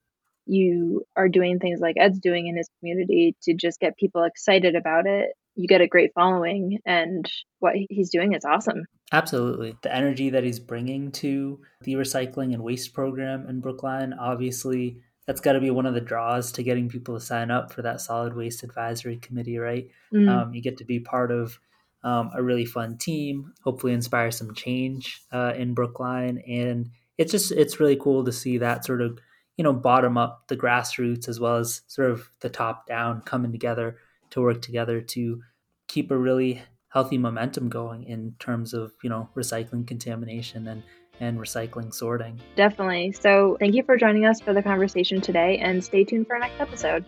you 0.46 1.04
are 1.16 1.28
doing 1.28 1.58
things 1.58 1.80
like 1.80 1.96
Ed's 1.98 2.20
doing 2.20 2.46
in 2.46 2.56
his 2.56 2.68
community 2.80 3.36
to 3.42 3.54
just 3.54 3.80
get 3.80 3.96
people 3.96 4.24
excited 4.24 4.76
about 4.76 5.06
it, 5.06 5.30
you 5.54 5.68
get 5.68 5.80
a 5.80 5.86
great 5.86 6.12
following. 6.14 6.80
And 6.84 7.24
what 7.60 7.74
he's 7.88 8.10
doing 8.10 8.34
is 8.34 8.44
awesome. 8.44 8.84
Absolutely. 9.12 9.76
The 9.82 9.94
energy 9.94 10.30
that 10.30 10.44
he's 10.44 10.58
bringing 10.58 11.12
to 11.12 11.60
the 11.82 11.94
recycling 11.94 12.52
and 12.52 12.62
waste 12.62 12.92
program 12.92 13.46
in 13.48 13.60
Brookline, 13.60 14.12
obviously, 14.12 14.98
that's 15.26 15.40
got 15.40 15.52
to 15.52 15.60
be 15.60 15.70
one 15.70 15.86
of 15.86 15.94
the 15.94 16.00
draws 16.00 16.52
to 16.52 16.62
getting 16.62 16.88
people 16.88 17.14
to 17.14 17.24
sign 17.24 17.50
up 17.50 17.72
for 17.72 17.82
that 17.82 18.00
solid 18.00 18.34
waste 18.34 18.62
advisory 18.62 19.16
committee, 19.16 19.58
right? 19.58 19.88
Mm. 20.12 20.28
Um, 20.28 20.54
you 20.54 20.60
get 20.60 20.78
to 20.78 20.84
be 20.84 21.00
part 21.00 21.30
of 21.30 21.58
um, 22.02 22.30
a 22.34 22.42
really 22.42 22.66
fun 22.66 22.98
team, 22.98 23.52
hopefully 23.62 23.94
inspire 23.94 24.30
some 24.30 24.54
change 24.54 25.22
uh, 25.32 25.54
in 25.56 25.72
Brookline. 25.72 26.42
And 26.46 26.90
it's 27.18 27.32
just, 27.32 27.52
it's 27.52 27.80
really 27.80 27.96
cool 27.96 28.24
to 28.24 28.32
see 28.32 28.58
that 28.58 28.84
sort 28.84 29.00
of, 29.00 29.18
you 29.56 29.64
know, 29.64 29.72
bottom 29.72 30.18
up 30.18 30.44
the 30.48 30.56
grassroots 30.56 31.28
as 31.28 31.38
well 31.38 31.56
as 31.56 31.82
sort 31.86 32.10
of 32.10 32.30
the 32.40 32.48
top 32.48 32.86
down 32.86 33.20
coming 33.22 33.52
together 33.52 33.98
to 34.30 34.40
work 34.40 34.60
together 34.60 35.00
to 35.00 35.40
keep 35.86 36.10
a 36.10 36.16
really 36.16 36.62
healthy 36.88 37.18
momentum 37.18 37.68
going 37.68 38.04
in 38.04 38.34
terms 38.38 38.72
of 38.72 38.92
you 39.02 39.10
know 39.10 39.28
recycling 39.36 39.86
contamination 39.86 40.68
and 40.68 40.82
and 41.20 41.38
recycling 41.38 41.94
sorting. 41.94 42.40
Definitely. 42.56 43.12
So, 43.12 43.56
thank 43.60 43.74
you 43.74 43.84
for 43.84 43.96
joining 43.96 44.26
us 44.26 44.40
for 44.40 44.52
the 44.52 44.62
conversation 44.62 45.20
today 45.20 45.58
and 45.58 45.84
stay 45.84 46.02
tuned 46.02 46.26
for 46.26 46.34
our 46.34 46.40
next 46.40 46.60
episode. 46.60 47.04